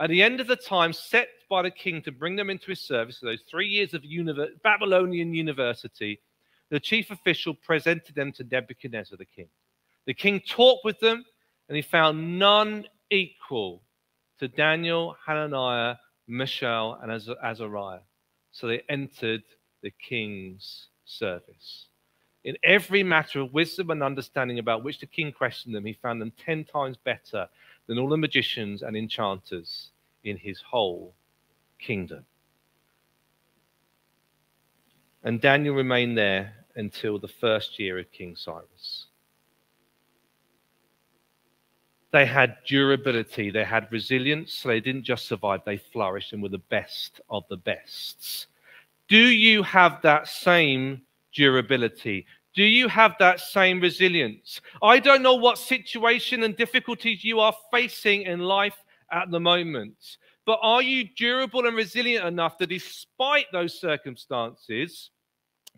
At 0.00 0.10
the 0.10 0.22
end 0.22 0.40
of 0.40 0.46
the 0.46 0.56
time 0.56 0.92
set 0.92 1.28
by 1.48 1.62
the 1.62 1.70
king 1.70 2.02
to 2.02 2.12
bring 2.12 2.34
them 2.34 2.50
into 2.50 2.66
his 2.66 2.80
service, 2.80 3.20
those 3.20 3.42
three 3.48 3.68
years 3.68 3.94
of 3.94 4.02
Babylonian 4.62 5.34
university, 5.34 6.20
the 6.70 6.80
chief 6.80 7.10
official 7.10 7.54
presented 7.54 8.14
them 8.14 8.32
to 8.32 8.44
Nebuchadnezzar 8.44 9.18
the 9.18 9.24
king. 9.24 9.48
The 10.06 10.14
king 10.14 10.40
talked 10.40 10.84
with 10.84 10.98
them, 11.00 11.24
and 11.68 11.76
he 11.76 11.82
found 11.82 12.38
none 12.38 12.86
equal 13.10 13.82
to 14.40 14.48
Daniel, 14.48 15.16
Hananiah, 15.24 15.96
Mishael, 16.26 16.98
and 17.02 17.12
Azariah. 17.44 18.00
So 18.52 18.66
they 18.66 18.82
entered 18.88 19.42
the 19.82 19.90
king's 19.90 20.88
service. 21.04 21.86
In 22.44 22.56
every 22.64 23.02
matter 23.02 23.40
of 23.40 23.52
wisdom 23.52 23.90
and 23.90 24.02
understanding 24.02 24.58
about 24.58 24.82
which 24.82 24.98
the 24.98 25.06
king 25.06 25.30
questioned 25.30 25.74
them, 25.74 25.84
he 25.84 25.92
found 25.92 26.22
them 26.22 26.32
ten 26.42 26.64
times 26.64 26.96
better 26.96 27.46
than 27.86 27.98
all 27.98 28.08
the 28.08 28.16
magicians 28.16 28.82
and 28.82 28.96
enchanters 28.96 29.90
in 30.24 30.38
his 30.38 30.62
whole 30.62 31.12
kingdom. 31.78 32.24
And 35.22 35.38
Daniel 35.38 35.74
remained 35.74 36.16
there 36.16 36.54
until 36.76 37.18
the 37.18 37.28
first 37.28 37.78
year 37.78 37.98
of 37.98 38.10
King 38.10 38.36
Cyrus. 38.36 39.04
They 42.12 42.26
had 42.26 42.56
durability, 42.66 43.50
they 43.50 43.64
had 43.64 43.86
resilience, 43.92 44.52
so 44.52 44.68
they 44.68 44.80
didn't 44.80 45.04
just 45.04 45.26
survive, 45.26 45.60
they 45.64 45.76
flourished 45.76 46.32
and 46.32 46.42
were 46.42 46.48
the 46.48 46.58
best 46.58 47.20
of 47.30 47.44
the 47.48 47.56
bests. 47.56 48.48
Do 49.08 49.18
you 49.18 49.62
have 49.62 50.02
that 50.02 50.26
same 50.26 51.02
durability? 51.32 52.26
Do 52.54 52.64
you 52.64 52.88
have 52.88 53.14
that 53.20 53.38
same 53.38 53.80
resilience? 53.80 54.60
I 54.82 54.98
don't 54.98 55.22
know 55.22 55.36
what 55.36 55.56
situation 55.56 56.42
and 56.42 56.56
difficulties 56.56 57.22
you 57.22 57.38
are 57.38 57.54
facing 57.70 58.22
in 58.22 58.40
life 58.40 58.76
at 59.12 59.30
the 59.30 59.38
moment, 59.38 60.16
but 60.46 60.58
are 60.62 60.82
you 60.82 61.08
durable 61.16 61.66
and 61.66 61.76
resilient 61.76 62.26
enough 62.26 62.58
that 62.58 62.70
despite 62.70 63.46
those 63.52 63.80
circumstances, 63.80 65.10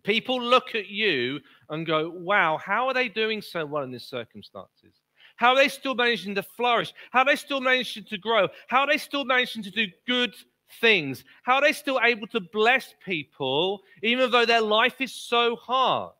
people 0.01 0.41
look 0.41 0.73
at 0.73 0.87
you 0.87 1.39
and 1.69 1.85
go, 1.85 2.09
wow, 2.09 2.57
how 2.57 2.87
are 2.87 2.93
they 2.93 3.07
doing 3.07 3.39
so 3.39 3.67
well 3.67 3.83
in 3.83 3.91
these 3.91 4.07
circumstances? 4.07 5.02
How 5.35 5.49
are 5.49 5.55
they 5.55 5.67
still 5.67 5.95
managing 5.95 6.35
to 6.35 6.43
flourish? 6.43 6.93
How 7.11 7.19
are 7.19 7.25
they 7.25 7.35
still 7.35 7.61
managing 7.61 8.05
to 8.05 8.17
grow? 8.17 8.47
How 8.67 8.81
are 8.81 8.87
they 8.87 8.97
still 8.97 9.25
managing 9.25 9.63
to 9.63 9.71
do 9.71 9.87
good 10.07 10.33
things? 10.79 11.23
How 11.43 11.55
are 11.55 11.61
they 11.61 11.73
still 11.73 11.99
able 12.03 12.27
to 12.27 12.39
bless 12.39 12.93
people 13.05 13.81
even 14.01 14.31
though 14.31 14.45
their 14.45 14.61
life 14.61 15.01
is 15.01 15.13
so 15.13 15.55
hard? 15.55 16.13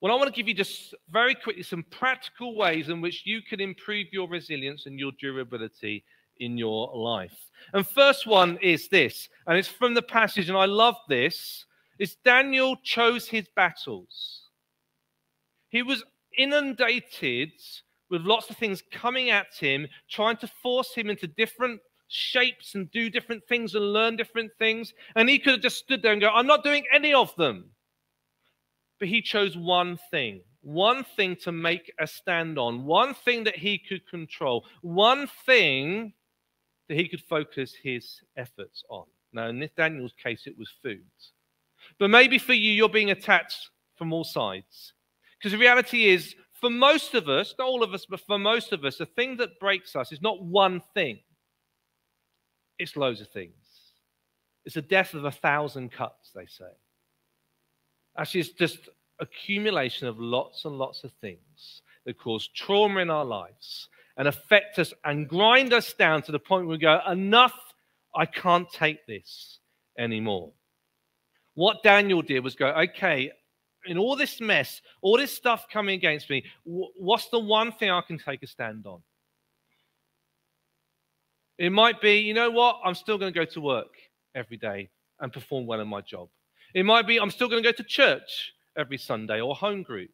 Well, 0.00 0.12
I 0.12 0.16
want 0.16 0.32
to 0.32 0.36
give 0.36 0.46
you 0.46 0.54
just 0.54 0.94
very 1.10 1.34
quickly 1.34 1.62
some 1.62 1.82
practical 1.90 2.54
ways 2.54 2.90
in 2.90 3.00
which 3.00 3.22
you 3.24 3.40
can 3.42 3.60
improve 3.60 4.06
your 4.12 4.28
resilience 4.28 4.86
and 4.86 4.98
your 4.98 5.10
durability 5.18 6.04
in 6.38 6.58
your 6.58 6.94
life. 6.94 7.34
And 7.72 7.86
first 7.86 8.26
one 8.26 8.58
is 8.58 8.88
this, 8.88 9.28
and 9.46 9.56
it's 9.56 9.68
from 9.68 9.94
the 9.94 10.02
passage, 10.02 10.48
and 10.48 10.58
I 10.58 10.66
love 10.66 10.96
this, 11.08 11.64
is 11.98 12.16
Daniel 12.16 12.76
chose 12.84 13.26
his 13.26 13.46
battles. 13.56 14.45
He 15.76 15.82
was 15.82 16.02
inundated 16.38 17.52
with 18.08 18.22
lots 18.22 18.48
of 18.48 18.56
things 18.56 18.82
coming 18.90 19.28
at 19.28 19.54
him, 19.60 19.86
trying 20.08 20.38
to 20.38 20.48
force 20.62 20.94
him 20.94 21.10
into 21.10 21.26
different 21.26 21.82
shapes 22.08 22.74
and 22.74 22.90
do 22.92 23.10
different 23.10 23.46
things 23.46 23.74
and 23.74 23.92
learn 23.92 24.16
different 24.16 24.52
things. 24.58 24.94
And 25.16 25.28
he 25.28 25.38
could 25.38 25.52
have 25.52 25.60
just 25.60 25.76
stood 25.76 26.00
there 26.00 26.12
and 26.12 26.20
go, 26.22 26.30
I'm 26.30 26.46
not 26.46 26.64
doing 26.64 26.86
any 26.94 27.12
of 27.12 27.36
them. 27.36 27.72
But 28.98 29.08
he 29.08 29.20
chose 29.20 29.54
one 29.54 29.98
thing, 30.10 30.40
one 30.62 31.04
thing 31.04 31.36
to 31.42 31.52
make 31.52 31.92
a 32.00 32.06
stand 32.06 32.58
on, 32.58 32.86
one 32.86 33.12
thing 33.12 33.44
that 33.44 33.56
he 33.56 33.76
could 33.76 34.08
control, 34.08 34.64
one 34.80 35.28
thing 35.44 36.14
that 36.88 36.96
he 36.96 37.06
could 37.06 37.20
focus 37.20 37.74
his 37.82 38.22
efforts 38.38 38.82
on. 38.88 39.04
Now, 39.34 39.48
in 39.48 39.68
Daniel's 39.76 40.14
case, 40.14 40.46
it 40.46 40.56
was 40.56 40.72
food. 40.82 41.04
But 41.98 42.08
maybe 42.08 42.38
for 42.38 42.54
you, 42.54 42.72
you're 42.72 42.88
being 42.88 43.10
attacked 43.10 43.54
from 43.98 44.14
all 44.14 44.24
sides. 44.24 44.94
Because 45.38 45.52
the 45.52 45.58
reality 45.58 46.06
is, 46.06 46.34
for 46.60 46.70
most 46.70 47.14
of 47.14 47.28
us, 47.28 47.54
not 47.58 47.68
all 47.68 47.82
of 47.82 47.92
us, 47.92 48.06
but 48.08 48.20
for 48.20 48.38
most 48.38 48.72
of 48.72 48.84
us, 48.84 48.96
the 48.96 49.06
thing 49.06 49.36
that 49.36 49.60
breaks 49.60 49.94
us 49.94 50.12
is 50.12 50.22
not 50.22 50.42
one 50.42 50.82
thing, 50.94 51.18
it's 52.78 52.96
loads 52.96 53.20
of 53.20 53.28
things. 53.28 53.52
It's 54.64 54.74
the 54.74 54.82
death 54.82 55.14
of 55.14 55.24
a 55.24 55.30
thousand 55.30 55.92
cuts, 55.92 56.30
they 56.34 56.46
say. 56.46 56.64
Actually, 58.18 58.40
it's 58.40 58.50
just 58.50 58.88
accumulation 59.20 60.08
of 60.08 60.18
lots 60.18 60.64
and 60.64 60.76
lots 60.76 61.04
of 61.04 61.12
things 61.20 61.82
that 62.04 62.18
cause 62.18 62.48
trauma 62.48 63.00
in 63.00 63.10
our 63.10 63.24
lives 63.24 63.88
and 64.16 64.28
affect 64.28 64.78
us 64.78 64.92
and 65.04 65.28
grind 65.28 65.72
us 65.72 65.92
down 65.92 66.22
to 66.22 66.32
the 66.32 66.38
point 66.38 66.66
where 66.66 66.76
we 66.76 66.80
go, 66.80 67.00
enough, 67.06 67.54
I 68.14 68.26
can't 68.26 68.70
take 68.70 69.06
this 69.06 69.58
anymore. 69.98 70.52
What 71.54 71.82
Daniel 71.82 72.22
did 72.22 72.40
was 72.40 72.54
go, 72.54 72.68
okay, 72.68 73.32
in 73.86 73.98
all 73.98 74.16
this 74.16 74.40
mess, 74.40 74.80
all 75.02 75.16
this 75.16 75.32
stuff 75.32 75.66
coming 75.72 75.94
against 75.94 76.28
me, 76.30 76.44
what's 76.64 77.28
the 77.28 77.38
one 77.38 77.72
thing 77.72 77.90
I 77.90 78.00
can 78.00 78.18
take 78.18 78.42
a 78.42 78.46
stand 78.46 78.86
on? 78.86 79.02
It 81.58 81.70
might 81.70 82.00
be, 82.00 82.18
you 82.18 82.34
know 82.34 82.50
what? 82.50 82.80
I'm 82.84 82.94
still 82.94 83.18
going 83.18 83.32
to 83.32 83.38
go 83.38 83.46
to 83.46 83.60
work 83.60 83.94
every 84.34 84.58
day 84.58 84.90
and 85.20 85.32
perform 85.32 85.66
well 85.66 85.80
in 85.80 85.88
my 85.88 86.02
job. 86.02 86.28
It 86.74 86.84
might 86.84 87.06
be, 87.06 87.18
I'm 87.18 87.30
still 87.30 87.48
going 87.48 87.62
to 87.62 87.68
go 87.68 87.74
to 87.74 87.82
church 87.82 88.52
every 88.76 88.98
Sunday 88.98 89.40
or 89.40 89.54
home 89.54 89.82
group. 89.82 90.10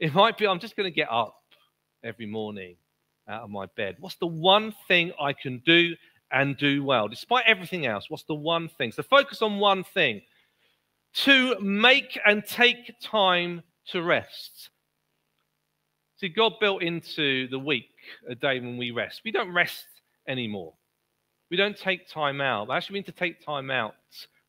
It 0.00 0.12
might 0.12 0.36
be, 0.36 0.46
I'm 0.46 0.58
just 0.58 0.76
going 0.76 0.90
to 0.90 0.94
get 0.94 1.08
up 1.10 1.36
every 2.02 2.26
morning 2.26 2.76
out 3.28 3.42
of 3.42 3.50
my 3.50 3.66
bed. 3.76 3.96
What's 4.00 4.16
the 4.16 4.26
one 4.26 4.74
thing 4.88 5.12
I 5.20 5.32
can 5.32 5.62
do 5.64 5.94
and 6.32 6.56
do 6.56 6.82
well, 6.82 7.08
despite 7.08 7.44
everything 7.46 7.86
else? 7.86 8.10
What's 8.10 8.24
the 8.24 8.34
one 8.34 8.68
thing? 8.68 8.90
So 8.90 9.02
focus 9.02 9.42
on 9.42 9.58
one 9.58 9.84
thing 9.84 10.22
to 11.14 11.58
make 11.60 12.18
and 12.24 12.44
take 12.44 12.94
time 13.00 13.62
to 13.88 14.02
rest. 14.02 14.70
See, 16.16 16.28
God 16.28 16.54
built 16.60 16.82
into 16.82 17.48
the 17.48 17.58
week 17.58 17.94
a 18.28 18.34
day 18.34 18.58
when 18.60 18.76
we 18.76 18.90
rest. 18.90 19.22
We 19.24 19.30
don't 19.30 19.52
rest 19.52 19.86
anymore. 20.26 20.74
We 21.50 21.56
don't 21.56 21.76
take 21.76 22.08
time 22.08 22.40
out. 22.40 22.70
I 22.70 22.76
actually 22.76 22.94
mean 22.94 23.04
to 23.04 23.12
take 23.12 23.44
time 23.44 23.70
out 23.70 23.94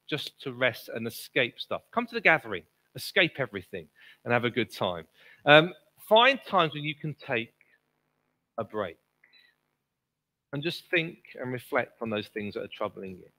just 0.09 0.41
to 0.41 0.51
rest 0.51 0.89
and 0.93 1.07
escape 1.07 1.59
stuff. 1.59 1.81
Come 1.93 2.07
to 2.07 2.15
the 2.15 2.21
gathering, 2.21 2.63
escape 2.95 3.33
everything, 3.37 3.87
and 4.25 4.33
have 4.33 4.45
a 4.45 4.49
good 4.49 4.73
time. 4.73 5.05
Um, 5.45 5.73
find 6.07 6.39
times 6.45 6.73
when 6.73 6.83
you 6.83 6.95
can 6.95 7.13
take 7.13 7.53
a 8.57 8.63
break 8.63 8.97
and 10.51 10.63
just 10.63 10.89
think 10.89 11.19
and 11.39 11.53
reflect 11.53 12.01
on 12.01 12.09
those 12.09 12.27
things 12.27 12.55
that 12.55 12.63
are 12.63 12.69
troubling 12.75 13.11
you. 13.11 13.29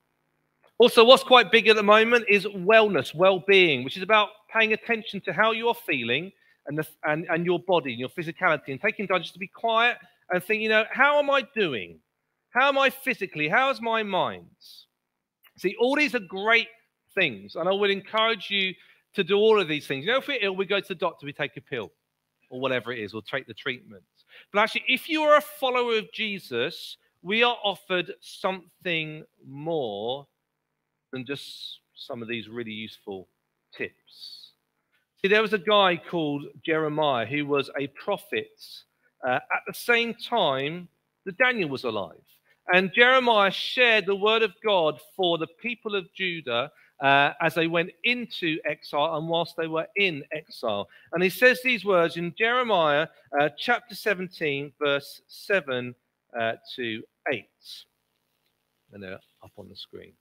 Also, 0.80 1.04
what's 1.04 1.22
quite 1.22 1.52
big 1.52 1.68
at 1.68 1.76
the 1.76 1.82
moment 1.82 2.24
is 2.26 2.46
wellness, 2.46 3.14
well-being, 3.14 3.84
which 3.84 3.98
is 3.98 4.02
about 4.02 4.30
paying 4.50 4.72
attention 4.72 5.20
to 5.20 5.30
how 5.30 5.52
you're 5.52 5.74
feeling 5.74 6.32
and, 6.66 6.78
the, 6.78 6.86
and, 7.04 7.26
and 7.28 7.44
your 7.44 7.58
body 7.58 7.90
and 7.90 8.00
your 8.00 8.08
physicality 8.08 8.68
and 8.68 8.80
taking 8.80 9.06
time 9.06 9.20
just 9.20 9.34
to 9.34 9.38
be 9.38 9.46
quiet 9.46 9.98
and 10.30 10.42
think, 10.42 10.62
you 10.62 10.70
know, 10.70 10.84
how 10.90 11.18
am 11.18 11.28
I 11.28 11.42
doing? 11.54 11.98
How 12.48 12.68
am 12.68 12.78
I 12.78 12.88
physically? 12.88 13.46
How's 13.46 13.82
my 13.82 14.02
mind? 14.02 14.46
See, 15.58 15.76
all 15.78 15.96
these 15.96 16.14
are 16.14 16.20
great 16.20 16.68
things, 17.14 17.56
and 17.56 17.68
I 17.68 17.72
would 17.72 17.90
encourage 17.90 18.50
you 18.50 18.72
to 19.16 19.22
do 19.22 19.36
all 19.36 19.60
of 19.60 19.68
these 19.68 19.86
things. 19.86 20.06
You 20.06 20.12
know, 20.12 20.18
if 20.20 20.28
we're 20.28 20.38
ill, 20.40 20.56
we 20.56 20.64
go 20.64 20.80
to 20.80 20.88
the 20.88 20.94
doctor, 20.94 21.26
we 21.26 21.34
take 21.34 21.58
a 21.58 21.60
pill 21.60 21.92
or 22.48 22.58
whatever 22.58 22.90
it 22.90 23.00
is, 23.00 23.12
or 23.12 23.20
take 23.20 23.46
the 23.46 23.52
treatment. 23.52 24.02
But 24.50 24.60
actually, 24.60 24.84
if 24.88 25.10
you 25.10 25.20
are 25.24 25.36
a 25.36 25.42
follower 25.42 25.98
of 25.98 26.10
Jesus, 26.14 26.96
we 27.20 27.42
are 27.42 27.58
offered 27.62 28.14
something 28.22 29.24
more 29.46 30.26
than 31.12 31.26
just 31.26 31.80
some 31.94 32.22
of 32.22 32.28
these 32.28 32.48
really 32.48 32.72
useful 32.72 33.28
tips. 33.76 34.52
See, 35.20 35.28
there 35.28 35.42
was 35.42 35.52
a 35.52 35.58
guy 35.58 36.00
called 36.10 36.46
Jeremiah 36.64 37.26
who 37.26 37.46
was 37.46 37.70
a 37.78 37.88
prophet 37.88 38.50
uh, 39.26 39.34
at 39.34 39.62
the 39.66 39.74
same 39.74 40.14
time 40.14 40.88
that 41.26 41.36
Daniel 41.36 41.68
was 41.68 41.84
alive. 41.84 42.16
And 42.72 42.92
Jeremiah 42.94 43.50
shared 43.50 44.06
the 44.06 44.16
word 44.16 44.42
of 44.42 44.52
God 44.64 45.00
for 45.16 45.38
the 45.38 45.48
people 45.60 45.94
of 45.94 46.12
Judah 46.14 46.70
uh, 47.00 47.32
as 47.40 47.54
they 47.54 47.66
went 47.66 47.90
into 48.04 48.58
exile 48.64 49.16
and 49.16 49.28
whilst 49.28 49.56
they 49.56 49.66
were 49.66 49.86
in 49.96 50.22
exile. 50.32 50.88
And 51.12 51.22
he 51.22 51.30
says 51.30 51.60
these 51.62 51.84
words 51.84 52.16
in 52.16 52.34
Jeremiah 52.38 53.08
uh, 53.38 53.48
chapter 53.58 53.94
17, 53.94 54.72
verse 54.78 55.22
7 55.26 55.94
uh, 56.38 56.52
to 56.76 57.02
8. 57.30 57.44
And 58.92 59.02
they're 59.02 59.20
up 59.42 59.52
on 59.56 59.68
the 59.68 59.76
screen. 59.76 60.12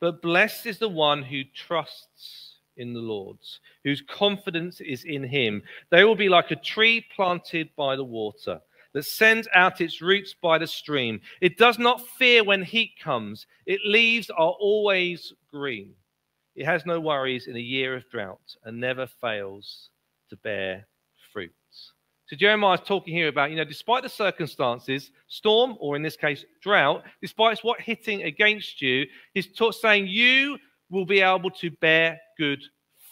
But 0.00 0.22
blessed 0.22 0.66
is 0.66 0.78
the 0.78 0.88
one 0.88 1.22
who 1.22 1.44
trusts 1.44 2.56
in 2.76 2.94
the 2.94 3.00
Lord, 3.00 3.38
whose 3.84 4.02
confidence 4.02 4.80
is 4.80 5.04
in 5.04 5.22
him. 5.22 5.62
They 5.90 6.04
will 6.04 6.16
be 6.16 6.30
like 6.30 6.50
a 6.50 6.56
tree 6.56 7.06
planted 7.14 7.68
by 7.76 7.96
the 7.96 8.04
water 8.04 8.60
that 8.94 9.04
sends 9.04 9.46
out 9.54 9.80
its 9.80 10.00
roots 10.00 10.34
by 10.42 10.58
the 10.58 10.66
stream. 10.66 11.20
It 11.40 11.58
does 11.58 11.78
not 11.78 12.06
fear 12.18 12.42
when 12.42 12.62
heat 12.62 12.92
comes, 13.00 13.46
its 13.66 13.82
leaves 13.84 14.30
are 14.30 14.56
always 14.58 15.32
green. 15.50 15.94
It 16.56 16.64
has 16.64 16.84
no 16.86 16.98
worries 16.98 17.46
in 17.46 17.56
a 17.56 17.60
year 17.60 17.94
of 17.94 18.08
drought 18.10 18.56
and 18.64 18.80
never 18.80 19.06
fails 19.06 19.90
to 20.30 20.36
bear 20.38 20.88
so 22.30 22.36
Jeremiah 22.36 22.74
is 22.74 22.80
talking 22.86 23.12
here 23.12 23.26
about, 23.26 23.50
you 23.50 23.56
know, 23.56 23.64
despite 23.64 24.04
the 24.04 24.08
circumstances, 24.08 25.10
storm, 25.26 25.76
or 25.80 25.96
in 25.96 26.02
this 26.02 26.16
case, 26.16 26.44
drought, 26.62 27.02
despite 27.20 27.58
what 27.64 27.80
hitting 27.80 28.22
against 28.22 28.80
you, 28.80 29.04
he's 29.34 29.48
saying 29.72 30.06
you 30.06 30.56
will 30.90 31.04
be 31.04 31.22
able 31.22 31.50
to 31.50 31.72
bear 31.72 32.20
good 32.38 32.62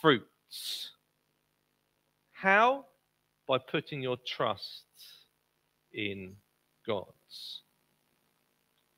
fruits. 0.01 0.93
How? 2.31 2.85
By 3.49 3.59
putting 3.59 4.01
your 4.01 4.19
trust 4.25 4.85
in 5.93 6.37
God. 6.87 7.07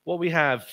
What 0.04 0.18
we 0.18 0.28
have 0.28 0.66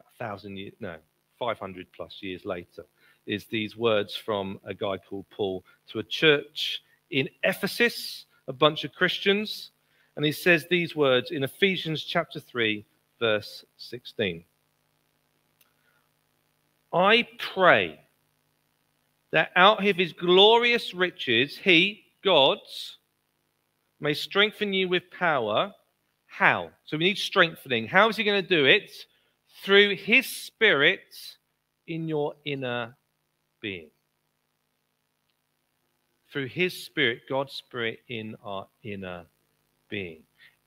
a 0.00 0.18
thousand 0.18 0.58
years, 0.58 0.74
no, 0.80 0.96
500 1.38 1.86
plus 1.96 2.18
years 2.20 2.44
later, 2.44 2.84
is 3.24 3.46
these 3.46 3.74
words 3.74 4.14
from 4.14 4.60
a 4.64 4.74
guy 4.74 4.98
called 4.98 5.24
Paul 5.30 5.64
to 5.86 6.00
a 6.00 6.02
church 6.02 6.82
in 7.10 7.28
Ephesus, 7.42 8.26
a 8.46 8.52
bunch 8.52 8.84
of 8.84 8.92
Christians. 8.92 9.70
And 10.16 10.24
he 10.24 10.32
says 10.32 10.66
these 10.68 10.96
words 10.96 11.30
in 11.30 11.44
Ephesians 11.44 12.02
chapter 12.02 12.40
3, 12.40 12.84
verse 13.18 13.64
16. 13.76 14.44
I 16.92 17.28
pray 17.38 18.00
that 19.30 19.50
out 19.54 19.86
of 19.86 19.96
his 19.96 20.12
glorious 20.12 20.94
riches, 20.94 21.56
he, 21.56 22.04
God's, 22.24 22.98
may 24.00 24.14
strengthen 24.14 24.72
you 24.72 24.88
with 24.88 25.10
power. 25.10 25.72
How? 26.26 26.70
So 26.86 26.96
we 26.96 27.04
need 27.04 27.18
strengthening. 27.18 27.86
How 27.86 28.08
is 28.08 28.16
he 28.16 28.24
going 28.24 28.42
to 28.42 28.48
do 28.48 28.64
it? 28.64 28.90
Through 29.62 29.96
his 29.96 30.26
spirit 30.26 31.00
in 31.86 32.08
your 32.08 32.34
inner 32.44 32.96
being. 33.60 33.90
Through 36.32 36.48
his 36.48 36.84
spirit, 36.84 37.22
God's 37.28 37.52
spirit 37.52 38.00
in 38.08 38.36
our 38.44 38.66
inner 38.82 39.24
being. 39.88 40.22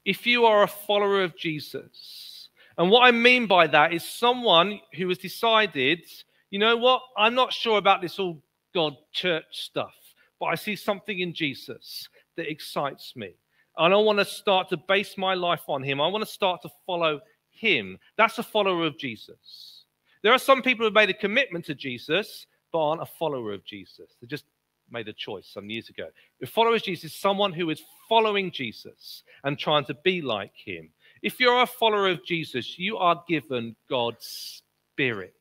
If 0.05 0.25
you 0.25 0.45
are 0.45 0.63
a 0.63 0.67
follower 0.67 1.23
of 1.23 1.37
Jesus, 1.37 2.49
and 2.77 2.89
what 2.89 3.03
I 3.03 3.11
mean 3.11 3.45
by 3.45 3.67
that 3.67 3.93
is 3.93 4.03
someone 4.03 4.79
who 4.95 5.07
has 5.09 5.19
decided, 5.19 6.01
you 6.49 6.57
know 6.57 6.75
what, 6.75 7.01
I'm 7.15 7.35
not 7.35 7.53
sure 7.53 7.77
about 7.77 8.01
this 8.01 8.17
all 8.17 8.41
God 8.73 8.95
church 9.11 9.45
stuff, 9.51 9.93
but 10.39 10.47
I 10.47 10.55
see 10.55 10.75
something 10.75 11.19
in 11.19 11.33
Jesus 11.33 12.09
that 12.37 12.49
excites 12.49 13.15
me. 13.15 13.35
I 13.77 13.87
want 13.89 14.19
to 14.19 14.25
start 14.25 14.69
to 14.69 14.77
base 14.77 15.17
my 15.17 15.33
life 15.33 15.63
on 15.67 15.83
him. 15.83 16.01
I 16.01 16.07
want 16.07 16.25
to 16.25 16.31
start 16.31 16.61
to 16.63 16.69
follow 16.85 17.21
him. 17.51 17.97
That's 18.17 18.39
a 18.39 18.43
follower 18.43 18.85
of 18.85 18.97
Jesus. 18.97 19.85
There 20.23 20.33
are 20.33 20.39
some 20.39 20.61
people 20.61 20.83
who 20.83 20.85
have 20.85 20.93
made 20.93 21.09
a 21.09 21.19
commitment 21.19 21.65
to 21.65 21.75
Jesus, 21.75 22.47
but 22.71 22.79
aren't 22.79 23.01
a 23.01 23.05
follower 23.05 23.53
of 23.53 23.63
Jesus. 23.63 24.15
They're 24.19 24.27
just 24.27 24.45
made 24.91 25.07
a 25.07 25.13
choice 25.13 25.47
some 25.47 25.69
years 25.69 25.89
ago. 25.89 26.07
A 26.41 26.47
follower 26.47 26.75
of 26.75 26.83
Jesus 26.83 27.11
is 27.11 27.17
someone 27.17 27.53
who 27.53 27.69
is 27.69 27.81
following 28.09 28.51
Jesus 28.51 29.23
and 29.43 29.57
trying 29.57 29.85
to 29.85 29.93
be 30.03 30.21
like 30.21 30.53
him. 30.55 30.89
If 31.21 31.39
you're 31.39 31.61
a 31.61 31.67
follower 31.67 32.09
of 32.09 32.25
Jesus, 32.25 32.77
you 32.77 32.97
are 32.97 33.23
given 33.27 33.75
God's 33.89 34.63
Spirit. 34.93 35.33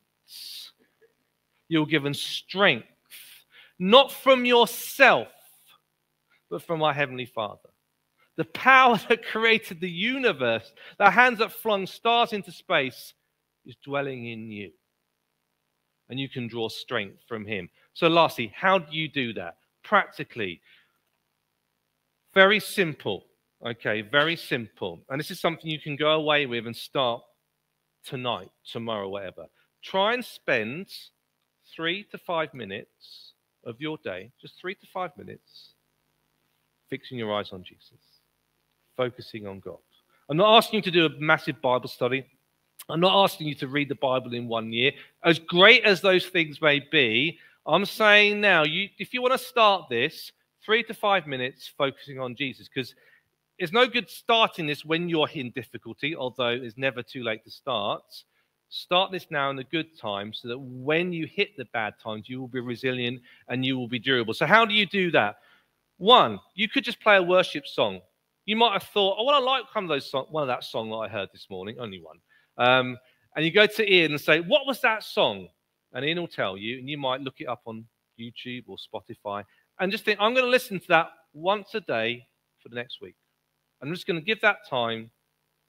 You're 1.67 1.85
given 1.85 2.13
strength, 2.13 2.87
not 3.79 4.11
from 4.11 4.45
yourself, 4.45 5.29
but 6.49 6.61
from 6.61 6.83
our 6.83 6.93
Heavenly 6.93 7.25
Father. 7.25 7.69
The 8.37 8.45
power 8.45 8.99
that 9.09 9.25
created 9.25 9.79
the 9.79 9.89
universe, 9.89 10.71
the 10.97 11.09
hands 11.09 11.39
that 11.39 11.51
flung 11.51 11.87
stars 11.87 12.33
into 12.33 12.51
space, 12.51 13.13
is 13.65 13.75
dwelling 13.83 14.27
in 14.27 14.51
you. 14.51 14.71
And 16.09 16.19
you 16.19 16.27
can 16.27 16.47
draw 16.47 16.67
strength 16.67 17.19
from 17.27 17.45
Him. 17.45 17.69
So, 17.93 18.07
lastly, 18.07 18.51
how 18.55 18.77
do 18.79 18.95
you 18.95 19.07
do 19.07 19.33
that? 19.33 19.57
Practically, 19.83 20.61
very 22.33 22.59
simple. 22.59 23.25
Okay, 23.65 24.01
very 24.01 24.35
simple. 24.35 25.01
And 25.09 25.19
this 25.19 25.31
is 25.31 25.39
something 25.39 25.69
you 25.69 25.79
can 25.79 25.95
go 25.95 26.11
away 26.11 26.45
with 26.45 26.65
and 26.65 26.75
start 26.75 27.21
tonight, 28.03 28.49
tomorrow, 28.65 29.09
whatever. 29.09 29.45
Try 29.83 30.13
and 30.13 30.25
spend 30.25 30.87
three 31.75 32.03
to 32.11 32.17
five 32.17 32.53
minutes 32.53 33.33
of 33.65 33.79
your 33.79 33.97
day, 34.03 34.31
just 34.41 34.59
three 34.59 34.75
to 34.75 34.87
five 34.91 35.11
minutes, 35.17 35.73
fixing 36.89 37.17
your 37.17 37.33
eyes 37.33 37.51
on 37.51 37.63
Jesus, 37.63 37.99
focusing 38.97 39.45
on 39.45 39.59
God. 39.59 39.77
I'm 40.29 40.37
not 40.37 40.57
asking 40.57 40.77
you 40.77 40.83
to 40.83 40.91
do 40.91 41.05
a 41.05 41.19
massive 41.19 41.61
Bible 41.61 41.89
study. 41.89 42.25
I'm 42.89 42.99
not 42.99 43.23
asking 43.23 43.47
you 43.47 43.55
to 43.55 43.67
read 43.67 43.89
the 43.89 43.95
Bible 43.95 44.33
in 44.33 44.47
one 44.47 44.71
year. 44.71 44.91
As 45.23 45.39
great 45.39 45.83
as 45.83 46.01
those 46.01 46.25
things 46.25 46.61
may 46.61 46.81
be, 46.91 47.37
I'm 47.65 47.85
saying 47.85 48.41
now, 48.41 48.63
you, 48.63 48.89
if 48.97 49.13
you 49.13 49.21
want 49.21 49.33
to 49.33 49.37
start 49.37 49.87
this, 49.89 50.31
three 50.65 50.83
to 50.83 50.93
five 50.93 51.27
minutes 51.27 51.71
focusing 51.77 52.19
on 52.19 52.35
Jesus, 52.35 52.67
because 52.73 52.95
it's 53.59 53.71
no 53.71 53.87
good 53.87 54.09
starting 54.09 54.65
this 54.65 54.83
when 54.83 55.07
you're 55.07 55.29
in 55.33 55.51
difficulty, 55.51 56.15
although 56.15 56.49
it's 56.49 56.77
never 56.77 57.03
too 57.03 57.23
late 57.23 57.43
to 57.43 57.51
start. 57.51 58.01
Start 58.69 59.11
this 59.11 59.27
now 59.29 59.49
in 59.49 59.55
the 59.55 59.65
good 59.65 59.97
time 59.99 60.33
so 60.33 60.47
that 60.47 60.57
when 60.57 61.13
you 61.13 61.27
hit 61.27 61.49
the 61.57 61.65
bad 61.65 61.93
times, 62.01 62.29
you 62.29 62.39
will 62.39 62.47
be 62.47 62.61
resilient 62.61 63.21
and 63.49 63.65
you 63.65 63.77
will 63.77 63.87
be 63.87 63.99
durable. 63.99 64.33
So, 64.33 64.45
how 64.45 64.65
do 64.65 64.73
you 64.73 64.85
do 64.85 65.11
that? 65.11 65.35
One, 65.97 66.39
you 66.55 66.67
could 66.67 66.83
just 66.83 66.99
play 66.99 67.17
a 67.17 67.23
worship 67.23 67.67
song. 67.67 67.99
You 68.45 68.55
might 68.55 68.73
have 68.73 68.83
thought, 68.83 69.17
oh, 69.19 69.25
well, 69.25 69.35
I 69.35 69.39
like 69.39 69.75
one 69.75 69.83
of 69.83 69.89
those 69.89 70.09
song, 70.09 70.25
one 70.31 70.41
of 70.41 70.47
that 70.47 70.63
song 70.63 70.89
that 70.89 70.95
I 70.95 71.07
heard 71.07 71.29
this 71.31 71.47
morning, 71.49 71.77
only 71.79 72.01
one. 72.01 72.17
Um, 72.57 72.97
and 73.35 73.45
you 73.45 73.51
go 73.51 73.67
to 73.67 73.93
Ian 73.93 74.13
and 74.13 74.21
say, 74.21 74.39
what 74.39 74.65
was 74.65 74.81
that 74.81 75.03
song? 75.03 75.49
And 75.93 76.05
Ian 76.05 76.19
will 76.19 76.27
tell 76.27 76.57
you, 76.57 76.79
and 76.79 76.89
you 76.89 76.97
might 76.97 77.21
look 77.21 77.35
it 77.39 77.47
up 77.47 77.61
on 77.65 77.85
YouTube 78.19 78.63
or 78.67 78.77
Spotify 78.77 79.43
and 79.79 79.91
just 79.91 80.05
think, 80.05 80.19
I'm 80.19 80.33
going 80.33 80.45
to 80.45 80.51
listen 80.51 80.79
to 80.79 80.87
that 80.89 81.09
once 81.33 81.73
a 81.73 81.81
day 81.81 82.25
for 82.61 82.69
the 82.69 82.75
next 82.75 83.01
week. 83.01 83.15
I'm 83.81 83.93
just 83.93 84.07
going 84.07 84.19
to 84.19 84.25
give 84.25 84.41
that 84.41 84.67
time 84.69 85.09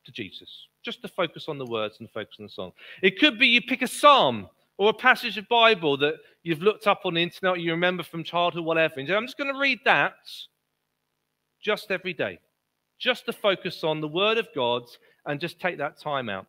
to 0.05 0.13
Jesus 0.13 0.67
just 0.85 1.01
to 1.03 1.09
focus 1.09 1.47
on 1.49 1.59
the 1.59 1.67
words 1.67 1.97
and 2.01 2.11
focus 2.11 2.37
on 2.39 2.47
the 2.47 2.51
song. 2.51 2.73
It 3.03 3.19
could 3.19 3.39
be 3.39 3.47
you 3.47 3.63
pick 3.63 3.83
a 3.83 3.87
psalm 3.87 4.49
or 4.77 4.91
a 4.91 4.95
passage 4.95 5.39
of 5.39 5.49
Bible 5.49 5.97
that 5.99 6.15
you've 6.43 6.63
looked 6.63 6.87
up 6.87 7.03
on 7.05 7.15
the 7.15 7.23
internet, 7.23 7.61
you 7.61 7.71
remember 7.71 8.03
from 8.03 8.25
childhood, 8.25 8.65
whatever. 8.65 8.95
And 8.99 9.09
I'm 9.11 9.27
just 9.27 9.39
going 9.39 9.53
to 9.53 9.59
read 9.59 9.79
that 9.85 10.15
just 11.63 11.91
every 11.91 12.13
day, 12.13 12.41
just 12.99 13.27
to 13.27 13.33
focus 13.33 13.85
on 13.85 14.01
the 14.01 14.09
Word 14.09 14.39
of 14.39 14.49
God 14.55 14.83
and 15.27 15.41
just 15.41 15.61
take 15.61 15.79
that 15.79 15.99
time 15.99 16.29
out. 16.29 16.47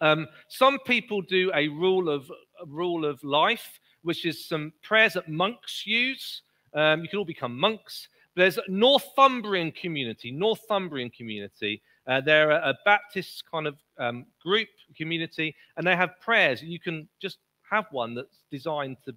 Um, 0.00 0.26
some 0.48 0.78
people 0.86 1.20
do 1.20 1.50
a 1.54 1.68
rule 1.68 2.08
of 2.08 2.30
rule 2.66 3.04
of 3.04 3.22
life, 3.24 3.80
which 4.02 4.24
is 4.24 4.46
some 4.46 4.72
prayers 4.82 5.14
that 5.14 5.28
monks 5.28 5.86
use. 5.86 6.42
Um, 6.74 7.02
you 7.02 7.08
can 7.08 7.18
all 7.18 7.24
become 7.24 7.58
monks. 7.58 8.08
There's 8.36 8.58
a 8.58 8.62
Northumbrian 8.68 9.72
community, 9.72 10.30
Northumbrian 10.30 11.10
community, 11.10 11.82
uh, 12.06 12.20
they're 12.20 12.50
a, 12.50 12.70
a, 12.70 12.78
Baptist 12.84 13.44
kind 13.50 13.66
of 13.66 13.76
um, 13.98 14.26
group 14.42 14.68
community, 14.96 15.54
and 15.76 15.86
they 15.86 15.94
have 15.94 16.20
prayers. 16.20 16.62
You 16.62 16.80
can 16.80 17.08
just 17.20 17.38
have 17.70 17.86
one 17.90 18.14
that's 18.14 18.42
designed 18.50 18.96
to 19.04 19.14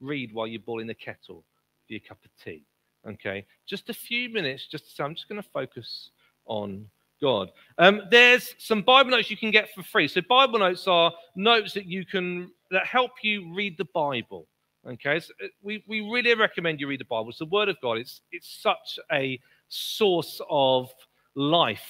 read 0.00 0.32
while 0.32 0.46
you're 0.46 0.60
boiling 0.60 0.86
the 0.86 0.94
kettle 0.94 1.44
for 1.86 1.92
your 1.92 2.00
cup 2.00 2.18
of 2.24 2.30
tea. 2.42 2.64
Okay, 3.06 3.44
just 3.66 3.90
a 3.90 3.94
few 3.94 4.28
minutes. 4.28 4.66
Just 4.66 4.88
to 4.88 4.94
say, 4.94 5.04
I'm 5.04 5.14
just 5.14 5.28
going 5.28 5.42
to 5.42 5.48
focus 5.48 6.10
on 6.46 6.86
God. 7.20 7.50
Um, 7.78 8.02
there's 8.10 8.54
some 8.58 8.82
Bible 8.82 9.10
notes 9.10 9.30
you 9.30 9.36
can 9.36 9.50
get 9.50 9.68
for 9.74 9.82
free. 9.82 10.08
So 10.08 10.20
Bible 10.28 10.58
notes 10.58 10.86
are 10.86 11.12
notes 11.36 11.72
that 11.74 11.86
you 11.86 12.04
can 12.04 12.50
that 12.70 12.86
help 12.86 13.12
you 13.22 13.54
read 13.54 13.78
the 13.78 13.86
Bible. 13.94 14.46
Okay, 14.86 15.18
so 15.20 15.32
uh, 15.42 15.46
we, 15.62 15.82
we 15.88 16.00
really 16.02 16.34
recommend 16.34 16.78
you 16.78 16.86
read 16.86 17.00
the 17.00 17.06
Bible. 17.06 17.30
It's 17.30 17.38
the 17.38 17.46
Word 17.46 17.68
of 17.68 17.76
God. 17.80 17.98
It's 17.98 18.20
it's 18.30 18.60
such 18.60 18.98
a 19.12 19.40
source 19.68 20.40
of 20.50 20.90
life 21.34 21.88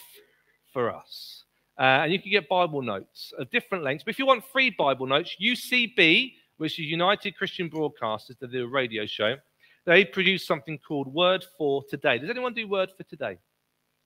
for 0.72 0.94
us. 0.94 1.44
Uh, 1.78 2.02
and 2.02 2.12
you 2.12 2.20
can 2.20 2.30
get 2.30 2.48
Bible 2.48 2.82
notes 2.82 3.32
of 3.36 3.50
different 3.50 3.82
lengths. 3.82 4.04
But 4.04 4.10
if 4.10 4.18
you 4.18 4.26
want 4.26 4.44
free 4.52 4.70
Bible 4.70 5.06
notes, 5.06 5.36
UCB, 5.42 6.34
which 6.58 6.78
is 6.78 6.86
United 6.86 7.36
Christian 7.36 7.68
Broadcasters, 7.68 8.38
they 8.40 8.46
do 8.46 8.64
a 8.64 8.68
radio 8.68 9.06
show, 9.06 9.36
they 9.84 10.04
produce 10.04 10.46
something 10.46 10.78
called 10.78 11.12
Word 11.12 11.44
for 11.58 11.82
Today. 11.90 12.18
Does 12.18 12.30
anyone 12.30 12.54
do 12.54 12.68
Word 12.68 12.90
for 12.96 13.02
Today? 13.04 13.38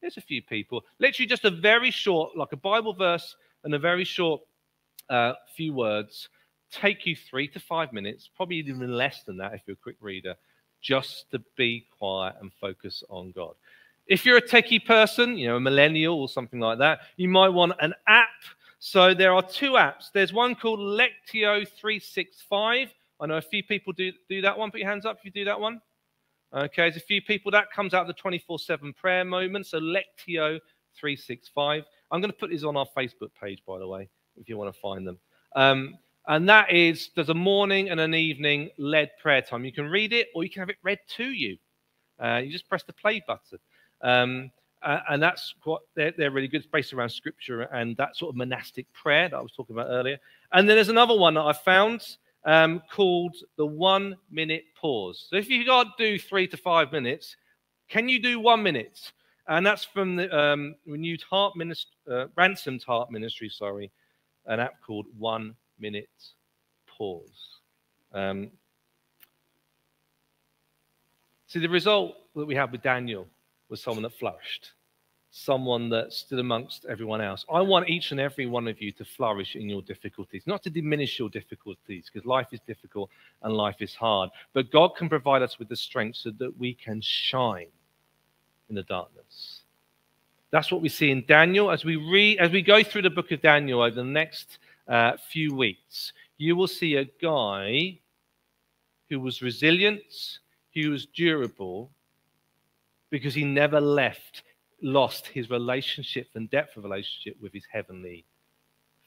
There's 0.00 0.16
a 0.16 0.22
few 0.22 0.42
people. 0.42 0.84
Literally 0.98 1.26
just 1.26 1.44
a 1.44 1.50
very 1.50 1.90
short, 1.90 2.36
like 2.36 2.52
a 2.52 2.56
Bible 2.56 2.92
verse 2.92 3.36
and 3.64 3.74
a 3.74 3.78
very 3.78 4.04
short 4.04 4.40
uh, 5.10 5.32
few 5.56 5.72
words, 5.72 6.28
take 6.70 7.06
you 7.06 7.16
three 7.16 7.48
to 7.48 7.60
five 7.60 7.92
minutes, 7.92 8.28
probably 8.36 8.56
even 8.56 8.92
less 8.92 9.22
than 9.24 9.36
that 9.38 9.54
if 9.54 9.62
you're 9.66 9.74
a 9.74 9.82
quick 9.82 9.96
reader, 10.00 10.34
just 10.80 11.30
to 11.30 11.40
be 11.56 11.86
quiet 11.98 12.36
and 12.40 12.52
focus 12.60 13.02
on 13.08 13.32
God. 13.32 13.54
If 14.06 14.24
you're 14.24 14.38
a 14.38 14.42
techie 14.42 14.84
person, 14.84 15.36
you 15.36 15.48
know, 15.48 15.56
a 15.56 15.60
millennial 15.60 16.20
or 16.20 16.28
something 16.28 16.60
like 16.60 16.78
that, 16.78 17.00
you 17.16 17.28
might 17.28 17.50
want 17.50 17.72
an 17.80 17.94
app. 18.06 18.28
So 18.78 19.12
there 19.12 19.34
are 19.34 19.42
two 19.42 19.72
apps. 19.72 20.12
There's 20.12 20.32
one 20.32 20.54
called 20.54 20.78
Lectio 20.78 21.66
365. 21.68 22.94
I 23.20 23.26
know 23.26 23.36
a 23.36 23.42
few 23.42 23.62
people 23.64 23.92
do, 23.92 24.12
do 24.28 24.40
that 24.42 24.56
one. 24.56 24.70
Put 24.70 24.80
your 24.80 24.88
hands 24.88 25.04
up 25.04 25.18
if 25.18 25.24
you 25.24 25.30
do 25.30 25.44
that 25.46 25.60
one. 25.60 25.80
Okay, 26.54 26.82
there's 26.82 26.96
a 26.96 27.00
few 27.00 27.20
people 27.20 27.50
that 27.52 27.70
comes 27.70 27.92
out 27.92 28.02
of 28.02 28.06
the 28.06 28.14
24 28.14 28.58
7 28.58 28.92
prayer 28.94 29.24
moment. 29.24 29.66
So 29.66 29.78
Lectio 29.78 30.58
365. 30.98 31.84
I'm 32.10 32.20
going 32.20 32.30
to 32.30 32.36
put 32.36 32.50
these 32.50 32.64
on 32.64 32.76
our 32.76 32.86
Facebook 32.96 33.30
page, 33.40 33.62
by 33.66 33.78
the 33.78 33.86
way, 33.86 34.08
if 34.36 34.48
you 34.48 34.56
want 34.56 34.72
to 34.72 34.80
find 34.80 35.06
them. 35.06 35.18
Um, 35.54 35.98
and 36.26 36.48
that 36.48 36.72
is 36.72 37.10
there's 37.14 37.28
a 37.28 37.34
morning 37.34 37.90
and 37.90 38.00
an 38.00 38.14
evening 38.14 38.70
led 38.78 39.10
prayer 39.20 39.42
time. 39.42 39.64
You 39.64 39.72
can 39.72 39.88
read 39.88 40.12
it 40.12 40.28
or 40.34 40.44
you 40.44 40.50
can 40.50 40.60
have 40.60 40.70
it 40.70 40.76
read 40.82 40.98
to 41.16 41.24
you. 41.24 41.56
Uh, 42.22 42.40
you 42.44 42.50
just 42.50 42.68
press 42.68 42.82
the 42.82 42.92
play 42.92 43.22
button. 43.26 43.58
Um, 44.02 44.50
uh, 44.82 45.00
and 45.10 45.22
that's 45.22 45.54
what 45.64 45.82
they're, 45.96 46.12
they're, 46.16 46.30
really 46.30 46.46
good. 46.46 46.58
It's 46.58 46.66
based 46.66 46.92
around 46.92 47.10
scripture 47.10 47.62
and 47.62 47.96
that 47.96 48.16
sort 48.16 48.30
of 48.30 48.36
monastic 48.36 48.86
prayer 48.92 49.28
that 49.28 49.36
I 49.36 49.40
was 49.40 49.52
talking 49.52 49.74
about 49.74 49.88
earlier. 49.88 50.18
And 50.52 50.68
then 50.68 50.76
there's 50.76 50.88
another 50.88 51.16
one 51.16 51.34
that 51.34 51.42
I 51.42 51.52
found 51.52 52.02
um, 52.44 52.82
called 52.90 53.36
the 53.56 53.66
one 53.66 54.16
minute 54.30 54.64
pause. 54.80 55.26
So 55.28 55.36
if 55.36 55.48
you 55.48 55.64
can't 55.64 55.88
do 55.98 56.18
three 56.18 56.46
to 56.48 56.56
five 56.56 56.92
minutes, 56.92 57.36
can 57.88 58.08
you 58.08 58.20
do 58.20 58.40
one 58.40 58.62
minute? 58.62 59.12
And 59.48 59.64
that's 59.64 59.84
from 59.84 60.16
the 60.16 60.36
um, 60.38 60.74
renewed 60.86 61.22
heart 61.22 61.56
ministry, 61.56 61.96
uh, 62.10 62.26
ransomed 62.36 62.82
heart 62.82 63.10
ministry, 63.10 63.48
sorry. 63.48 63.90
an 64.48 64.60
app 64.60 64.80
called 64.84 65.06
One 65.16 65.54
Minute 65.78 66.08
Pause. 66.86 67.60
Um, 68.12 68.50
see, 71.46 71.60
the 71.60 71.68
result 71.68 72.16
that 72.34 72.46
we 72.46 72.54
had 72.54 72.72
with 72.72 72.82
Daniel 72.82 73.28
was 73.68 73.82
someone 73.82 74.02
that 74.02 74.18
flourished, 74.18 74.72
someone 75.30 75.90
that 75.90 76.12
stood 76.12 76.38
amongst 76.38 76.86
everyone 76.86 77.20
else. 77.20 77.44
I 77.52 77.60
want 77.60 77.88
each 77.88 78.12
and 78.12 78.20
every 78.20 78.46
one 78.46 78.66
of 78.66 78.80
you 78.80 78.92
to 78.92 79.04
flourish 79.04 79.56
in 79.56 79.68
your 79.68 79.82
difficulties, 79.82 80.44
not 80.46 80.62
to 80.62 80.70
diminish 80.70 81.18
your 81.18 81.28
difficulties, 81.28 82.10
because 82.10 82.26
life 82.26 82.48
is 82.52 82.60
difficult 82.66 83.10
and 83.42 83.52
life 83.52 83.76
is 83.80 83.94
hard. 83.94 84.30
But 84.52 84.70
God 84.70 84.96
can 84.96 85.08
provide 85.08 85.42
us 85.42 85.58
with 85.58 85.68
the 85.68 85.76
strength 85.76 86.16
so 86.16 86.30
that 86.38 86.58
we 86.58 86.74
can 86.74 87.00
shine 87.02 87.68
in 88.68 88.74
the 88.74 88.82
darkness. 88.82 89.60
That's 90.50 90.72
what 90.72 90.80
we 90.80 90.88
see 90.88 91.10
in 91.10 91.24
Daniel 91.26 91.70
as 91.70 91.84
we 91.84 91.96
read, 91.96 92.38
as 92.38 92.50
we 92.50 92.62
go 92.62 92.82
through 92.82 93.02
the 93.02 93.10
book 93.10 93.30
of 93.30 93.42
Daniel 93.42 93.82
over 93.82 93.94
the 93.94 94.04
next 94.04 94.58
uh, 94.88 95.12
few 95.30 95.54
weeks. 95.54 96.12
You 96.38 96.56
will 96.56 96.68
see 96.68 96.96
a 96.96 97.04
guy 97.04 97.98
who 99.10 99.20
was 99.20 99.42
resilient, 99.42 100.38
who 100.74 100.90
was 100.90 101.06
durable, 101.06 101.90
because 103.10 103.34
he 103.34 103.44
never 103.44 103.80
left, 103.80 104.42
lost 104.82 105.26
his 105.26 105.50
relationship 105.50 106.28
and 106.34 106.50
depth 106.50 106.76
of 106.76 106.84
relationship 106.84 107.36
with 107.40 107.52
his 107.52 107.64
heavenly 107.70 108.24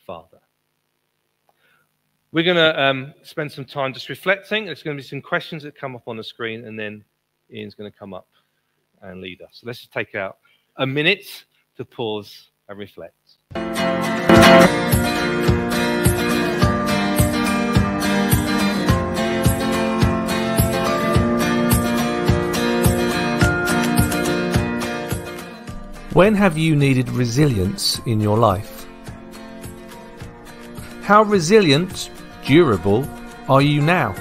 Father. 0.06 0.40
We're 2.32 2.44
going 2.44 2.58
to 2.58 2.82
um, 2.82 3.14
spend 3.24 3.52
some 3.52 3.66
time 3.66 3.94
just 3.94 4.08
reflecting. 4.08 4.66
There's 4.66 4.84
going 4.84 4.96
to 4.96 5.04
be 5.04 5.08
some 5.08 5.22
questions 5.22 5.64
that 5.64 5.76
come 5.76 5.96
up 5.96 6.08
on 6.08 6.16
the 6.16 6.24
screen, 6.24 6.66
and 6.66 6.80
then 6.80 7.04
Ian's 7.52 7.76
going 7.76 7.92
to 7.92 7.98
come 7.98 8.14
up 8.14 8.28
and 9.02 9.22
lead 9.22 9.42
us. 9.42 9.50
So 9.54 9.68
let's 9.68 9.80
just 9.80 9.92
take 9.92 10.16
out 10.16 10.38
a 10.78 10.88
minute 10.88 11.46
to 11.76 11.84
pause 11.84 12.52
and 12.70 12.80
reflect. 12.80 13.81
When 26.14 26.36
have 26.36 26.58
you 26.58 26.76
needed 26.76 27.08
resilience 27.08 28.02
in 28.06 28.20
your 28.20 28.38
life? 28.38 28.86
How 31.04 31.24
resilient, 31.24 32.12
durable 32.46 33.08
are 33.48 33.62
you 33.62 33.82
now? 33.82 34.12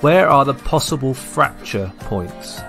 Where 0.00 0.26
are 0.26 0.46
the 0.46 0.54
possible 0.54 1.12
fracture 1.12 1.92
points? 1.98 2.60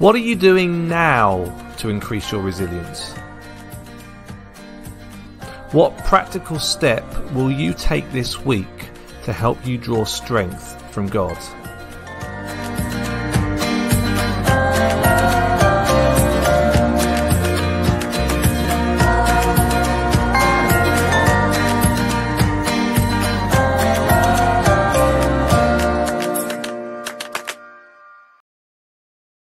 What 0.00 0.16
are 0.16 0.18
you 0.18 0.34
doing 0.34 0.88
now 0.88 1.44
to 1.78 1.88
increase 1.88 2.32
your 2.32 2.42
resilience? 2.42 3.14
What 5.72 5.96
practical 6.04 6.58
step 6.58 7.02
will 7.32 7.50
you 7.50 7.72
take 7.72 8.12
this 8.12 8.38
week 8.44 8.90
to 9.24 9.32
help 9.32 9.66
you 9.66 9.78
draw 9.78 10.04
strength 10.04 10.78
from 10.92 11.06
God? 11.06 11.38